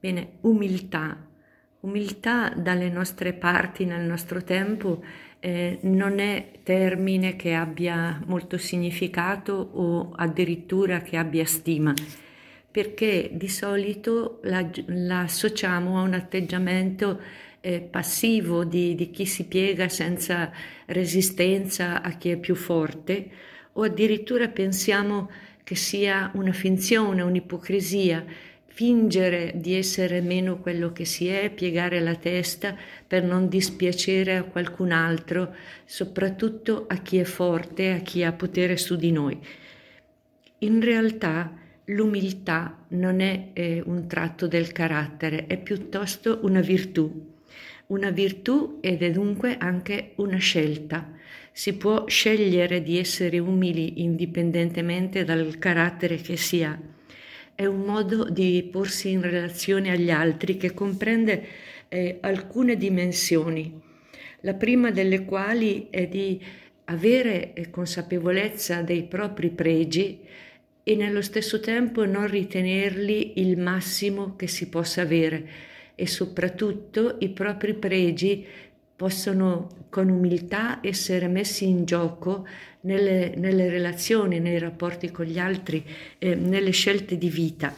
Bene, 0.00 0.38
umiltà 0.40 1.28
Umiltà 1.80 2.52
dalle 2.54 2.90
nostre 2.90 3.32
parti 3.32 3.86
nel 3.86 4.04
nostro 4.04 4.44
tempo 4.44 5.02
eh, 5.38 5.78
non 5.82 6.18
è 6.18 6.50
termine 6.62 7.36
che 7.36 7.54
abbia 7.54 8.20
molto 8.26 8.58
significato 8.58 9.54
o 9.54 10.12
addirittura 10.14 11.00
che 11.00 11.16
abbia 11.16 11.46
stima, 11.46 11.94
perché 12.70 13.30
di 13.32 13.48
solito 13.48 14.40
la, 14.44 14.68
la 14.86 15.20
associamo 15.20 15.98
a 15.98 16.02
un 16.02 16.14
atteggiamento 16.14 17.20
eh, 17.60 17.80
passivo 17.80 18.64
di, 18.64 18.94
di 18.94 19.10
chi 19.10 19.26
si 19.26 19.44
piega 19.44 19.88
senza 19.88 20.50
resistenza 20.86 22.02
a 22.02 22.10
chi 22.12 22.30
è 22.30 22.36
più 22.36 22.54
forte 22.54 23.30
o 23.72 23.82
addirittura 23.82 24.48
pensiamo 24.48 25.30
che 25.62 25.74
sia 25.74 26.30
una 26.34 26.52
finzione, 26.52 27.22
un'ipocrisia 27.22 28.24
fingere 28.80 29.52
di 29.56 29.74
essere 29.74 30.22
meno 30.22 30.58
quello 30.58 30.90
che 30.90 31.04
si 31.04 31.26
è, 31.26 31.50
piegare 31.50 32.00
la 32.00 32.14
testa 32.14 32.74
per 33.06 33.22
non 33.22 33.48
dispiacere 33.48 34.36
a 34.36 34.44
qualcun 34.44 34.90
altro, 34.90 35.54
soprattutto 35.84 36.86
a 36.88 36.96
chi 36.96 37.18
è 37.18 37.24
forte, 37.24 37.90
a 37.90 37.98
chi 37.98 38.24
ha 38.24 38.32
potere 38.32 38.78
su 38.78 38.96
di 38.96 39.12
noi. 39.12 39.38
In 40.60 40.80
realtà 40.80 41.52
l'umiltà 41.94 42.84
non 42.88 43.20
è 43.20 43.48
eh, 43.52 43.82
un 43.84 44.06
tratto 44.06 44.46
del 44.46 44.72
carattere, 44.72 45.46
è 45.46 45.58
piuttosto 45.58 46.40
una 46.42 46.60
virtù. 46.60 47.28
Una 47.86 48.10
virtù 48.10 48.78
ed 48.80 49.02
è 49.02 49.10
dunque 49.10 49.56
anche 49.58 50.12
una 50.16 50.38
scelta. 50.38 51.12
Si 51.52 51.74
può 51.74 52.06
scegliere 52.06 52.82
di 52.82 52.98
essere 52.98 53.38
umili 53.38 54.02
indipendentemente 54.02 55.24
dal 55.24 55.58
carattere 55.58 56.16
che 56.16 56.36
si 56.36 56.62
ha 56.62 56.78
è 57.60 57.66
un 57.66 57.80
modo 57.80 58.24
di 58.24 58.66
porsi 58.72 59.10
in 59.10 59.20
relazione 59.20 59.90
agli 59.90 60.10
altri 60.10 60.56
che 60.56 60.72
comprende 60.72 61.46
eh, 61.88 62.16
alcune 62.22 62.74
dimensioni, 62.78 63.78
la 64.40 64.54
prima 64.54 64.90
delle 64.90 65.26
quali 65.26 65.88
è 65.90 66.06
di 66.06 66.42
avere 66.84 67.52
eh, 67.52 67.68
consapevolezza 67.68 68.80
dei 68.80 69.02
propri 69.02 69.50
pregi 69.50 70.20
e 70.90 70.96
nello 70.96 71.22
stesso 71.22 71.60
tempo 71.60 72.04
non 72.04 72.26
ritenerli 72.26 73.40
il 73.40 73.56
massimo 73.56 74.34
che 74.34 74.48
si 74.48 74.68
possa 74.68 75.02
avere 75.02 75.48
e 75.94 76.08
soprattutto 76.08 77.14
i 77.20 77.28
propri 77.28 77.74
pregi 77.74 78.44
possono 78.96 79.68
con 79.88 80.08
umiltà 80.08 80.80
essere 80.82 81.28
messi 81.28 81.68
in 81.68 81.84
gioco 81.84 82.44
nelle, 82.80 83.34
nelle 83.36 83.70
relazioni, 83.70 84.40
nei 84.40 84.58
rapporti 84.58 85.12
con 85.12 85.26
gli 85.26 85.38
altri, 85.38 85.84
eh, 86.18 86.34
nelle 86.34 86.72
scelte 86.72 87.16
di 87.16 87.30
vita. 87.30 87.72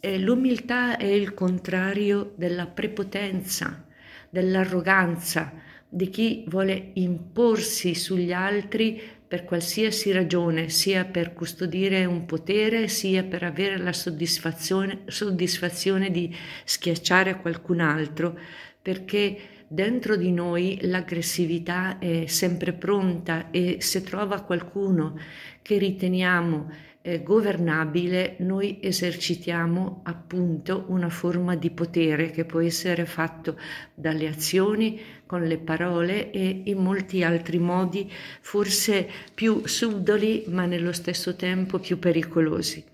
Eh, 0.00 0.18
l'umiltà 0.18 0.96
è 0.96 1.04
il 1.04 1.34
contrario 1.34 2.32
della 2.36 2.64
prepotenza, 2.64 3.84
dell'arroganza, 4.30 5.52
di 5.86 6.08
chi 6.08 6.44
vuole 6.48 6.92
imporsi 6.94 7.94
sugli 7.94 8.32
altri 8.32 8.98
per 9.32 9.44
qualsiasi 9.44 10.12
ragione, 10.12 10.68
sia 10.68 11.06
per 11.06 11.32
custodire 11.32 12.04
un 12.04 12.26
potere, 12.26 12.86
sia 12.86 13.22
per 13.22 13.42
avere 13.44 13.78
la 13.78 13.94
soddisfazione, 13.94 15.04
soddisfazione 15.06 16.10
di 16.10 16.36
schiacciare 16.64 17.40
qualcun 17.40 17.80
altro, 17.80 18.38
perché 18.82 19.64
dentro 19.66 20.16
di 20.16 20.30
noi 20.32 20.80
l'aggressività 20.82 21.98
è 21.98 22.26
sempre 22.26 22.74
pronta 22.74 23.50
e 23.50 23.78
se 23.80 24.02
trova 24.02 24.42
qualcuno 24.42 25.18
che 25.62 25.78
riteniamo 25.78 26.70
eh, 27.02 27.22
governabile, 27.22 28.36
noi 28.38 28.78
esercitiamo 28.80 30.02
appunto 30.04 30.84
una 30.88 31.08
forma 31.08 31.56
di 31.56 31.70
potere 31.70 32.30
che 32.30 32.44
può 32.44 32.60
essere 32.60 33.04
fatto 33.04 33.58
dalle 33.92 34.28
azioni, 34.28 35.00
con 35.26 35.42
le 35.42 35.58
parole 35.58 36.30
e 36.30 36.62
in 36.64 36.78
molti 36.78 37.24
altri 37.24 37.58
modi, 37.58 38.10
forse 38.40 39.08
più 39.34 39.66
subdoli 39.66 40.44
ma 40.48 40.64
nello 40.64 40.92
stesso 40.92 41.34
tempo 41.34 41.78
più 41.78 41.98
pericolosi. 41.98 42.84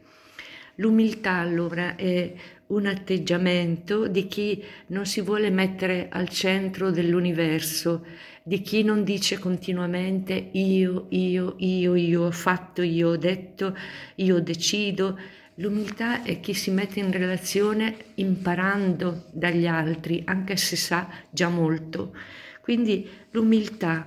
L'umiltà 0.77 1.33
allora 1.33 1.97
è 1.97 2.33
un 2.69 2.87
atteggiamento 2.87 4.07
di 4.07 4.27
chi 4.27 4.63
non 4.89 5.07
si 5.07 5.21
vuole 5.21 5.51
mettere 5.51 6.09
al 6.11 6.29
centro 6.29 6.91
dell'universo, 6.91 8.05
di 8.49 8.63
chi 8.63 8.83
non 8.83 9.05
dice 9.05 9.39
continuamente 9.39 10.49
io, 10.53 11.05
io, 11.11 11.57
io, 11.59 11.95
io 11.95 12.23
ho 12.23 12.31
fatto, 12.31 12.81
io 12.81 13.11
ho 13.11 13.17
detto, 13.19 13.77
io 14.15 14.41
decido. 14.41 15.19
L'umiltà 15.57 16.23
è 16.23 16.41
chi 16.41 16.55
si 16.55 16.71
mette 16.71 16.99
in 17.01 17.13
relazione 17.13 17.95
imparando 18.15 19.27
dagli 19.33 19.67
altri, 19.67 20.23
anche 20.25 20.57
se 20.57 20.77
sa 20.77 21.11
già 21.29 21.51
molto. 21.51 22.17
Quindi 22.63 23.07
l'umiltà 23.33 24.07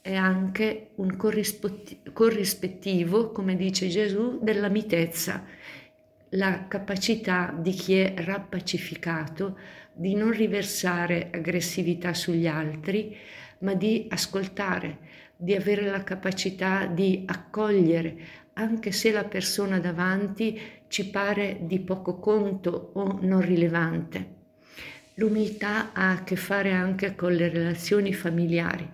è 0.00 0.14
anche 0.14 0.92
un 0.94 1.14
corrispettivo, 2.14 3.30
come 3.30 3.56
dice 3.56 3.88
Gesù, 3.88 4.38
della 4.40 4.68
mitezza 4.70 5.44
la 6.34 6.66
capacità 6.66 7.54
di 7.54 7.72
chi 7.72 7.96
è 7.96 8.14
rappacificato 8.16 9.58
di 9.92 10.14
non 10.14 10.30
riversare 10.30 11.28
aggressività 11.30 12.14
sugli 12.14 12.46
altri, 12.46 13.14
ma 13.62 13.74
di 13.74 14.06
ascoltare, 14.08 14.98
di 15.36 15.54
avere 15.54 15.86
la 15.86 16.04
capacità 16.04 16.86
di 16.86 17.24
accogliere, 17.26 18.16
anche 18.54 18.92
se 18.92 19.10
la 19.10 19.24
persona 19.24 19.80
davanti 19.80 20.60
ci 20.88 21.08
pare 21.08 21.58
di 21.62 21.80
poco 21.80 22.18
conto 22.18 22.90
o 22.92 23.18
non 23.22 23.40
rilevante. 23.40 24.40
L'umiltà 25.14 25.92
ha 25.92 26.12
a 26.12 26.24
che 26.24 26.36
fare 26.36 26.72
anche 26.72 27.14
con 27.14 27.32
le 27.32 27.48
relazioni 27.48 28.12
familiari. 28.12 28.88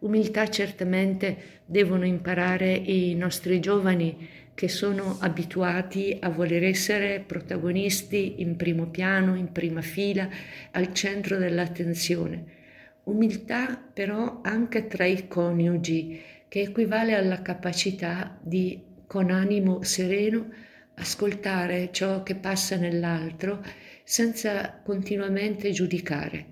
Umiltà 0.00 0.48
certamente 0.48 1.60
devono 1.64 2.04
imparare 2.04 2.72
i 2.72 3.14
nostri 3.14 3.60
giovani 3.60 4.28
che 4.54 4.68
sono 4.68 5.16
abituati 5.20 6.16
a 6.20 6.28
voler 6.28 6.64
essere 6.64 7.20
protagonisti 7.20 8.40
in 8.40 8.56
primo 8.56 8.86
piano, 8.86 9.34
in 9.36 9.52
prima 9.52 9.80
fila, 9.80 10.28
al 10.72 10.92
centro 10.92 11.38
dell'attenzione. 11.38 12.60
Umiltà 13.04 13.82
però 13.92 14.40
anche 14.42 14.86
tra 14.86 15.04
i 15.04 15.26
coniugi, 15.26 16.20
che 16.48 16.60
equivale 16.60 17.14
alla 17.14 17.42
capacità 17.42 18.38
di, 18.40 18.80
con 19.06 19.30
animo 19.30 19.82
sereno, 19.82 20.48
ascoltare 20.94 21.88
ciò 21.90 22.22
che 22.22 22.36
passa 22.36 22.76
nell'altro 22.76 23.64
senza 24.04 24.80
continuamente 24.84 25.70
giudicare. 25.70 26.46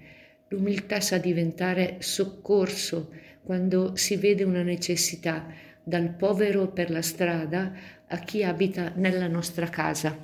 L'umiltà 0.48 1.00
sa 1.00 1.18
diventare 1.18 1.96
soccorso 2.00 3.12
quando 3.42 3.94
si 3.94 4.16
vede 4.16 4.42
una 4.42 4.62
necessità, 4.62 5.46
dal 5.82 6.14
povero 6.14 6.68
per 6.68 6.90
la 6.90 7.02
strada 7.02 7.72
a 8.08 8.18
chi 8.18 8.42
abita 8.42 8.92
nella 8.96 9.28
nostra 9.28 9.68
casa. 9.68 10.16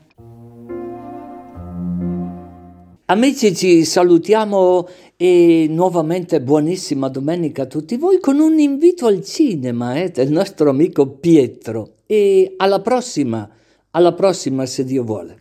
Amici, 3.09 3.55
ci 3.55 3.85
salutiamo 3.85 4.89
e 5.17 5.69
nuovamente 5.71 6.41
buonissima 6.41 7.09
domenica 7.09 7.63
a 7.63 7.67
tutti 7.67 7.97
voi 7.97 8.19
con 8.19 8.41
un 8.41 8.59
invito 8.59 9.07
al 9.07 9.23
cinema 9.23 9.95
eh, 9.95 10.11
del 10.11 10.33
nostro 10.33 10.71
amico 10.71 11.07
Pietro. 11.07 11.99
E 12.05 12.55
alla 12.57 12.81
prossima, 12.81 13.49
alla 13.93 14.13
prossima 14.13 14.67
se 14.67 14.83
Dio 14.85 15.05
vuole. 15.05 15.37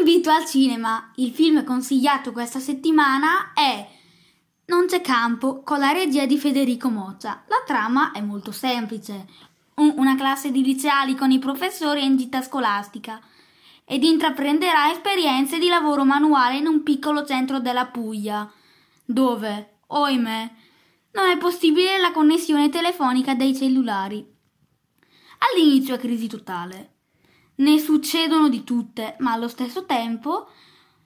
Invito 0.00 0.30
al 0.30 0.44
cinema. 0.46 1.12
Il 1.14 1.30
film 1.30 1.62
consigliato 1.62 2.32
questa 2.32 2.58
settimana 2.58 3.52
è 3.54 3.86
non 4.64 4.86
c'è 4.86 5.00
campo 5.00 5.62
con 5.62 5.78
la 5.78 5.92
regia 5.92 6.26
di 6.26 6.36
Federico 6.36 6.88
Moccia. 6.88 7.44
La 7.46 7.62
trama 7.64 8.10
è 8.10 8.20
molto 8.20 8.50
semplice. 8.50 9.26
una 9.76 10.16
classe 10.16 10.50
di 10.50 10.64
liceali 10.64 11.14
con 11.14 11.30
i 11.30 11.38
professori 11.38 12.04
in 12.04 12.16
gita 12.16 12.42
scolastica 12.42 13.20
ed 13.90 14.04
intraprenderà 14.04 14.92
esperienze 14.92 15.58
di 15.58 15.66
lavoro 15.66 16.04
manuale 16.04 16.58
in 16.58 16.68
un 16.68 16.84
piccolo 16.84 17.26
centro 17.26 17.58
della 17.58 17.86
Puglia, 17.86 18.48
dove, 19.04 19.78
oimè, 19.88 20.50
non 21.14 21.28
è 21.28 21.36
possibile 21.38 21.98
la 21.98 22.12
connessione 22.12 22.68
telefonica 22.68 23.34
dei 23.34 23.52
cellulari. 23.52 24.24
All'inizio 25.38 25.96
è 25.96 25.98
crisi 25.98 26.28
totale. 26.28 26.98
Ne 27.56 27.80
succedono 27.80 28.48
di 28.48 28.62
tutte, 28.62 29.16
ma 29.18 29.32
allo 29.32 29.48
stesso 29.48 29.84
tempo 29.86 30.48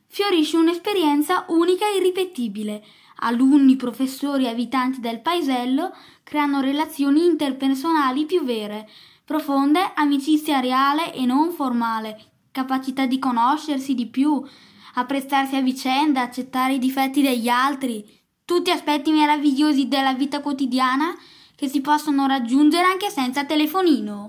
fiorisce 0.06 0.58
un'esperienza 0.58 1.46
unica 1.48 1.86
e 1.88 1.96
irripetibile. 1.96 2.84
Alunni, 3.20 3.76
professori 3.76 4.44
e 4.44 4.48
abitanti 4.48 5.00
del 5.00 5.22
paesello 5.22 5.90
creano 6.22 6.60
relazioni 6.60 7.24
interpersonali 7.24 8.26
più 8.26 8.44
vere, 8.44 8.86
profonde, 9.24 9.92
amicizia 9.94 10.60
reale 10.60 11.14
e 11.14 11.24
non 11.24 11.50
formale, 11.50 12.32
capacità 12.54 13.04
di 13.04 13.18
conoscersi 13.18 13.94
di 13.94 14.06
più, 14.06 14.40
apprezzarsi 14.94 15.56
a 15.56 15.60
vicenda, 15.60 16.22
accettare 16.22 16.74
i 16.74 16.78
difetti 16.78 17.20
degli 17.20 17.48
altri, 17.48 18.04
tutti 18.44 18.70
aspetti 18.70 19.10
meravigliosi 19.10 19.88
della 19.88 20.14
vita 20.14 20.40
quotidiana 20.40 21.12
che 21.56 21.66
si 21.66 21.80
possono 21.80 22.28
raggiungere 22.28 22.84
anche 22.84 23.10
senza 23.10 23.44
telefonino. 23.44 24.22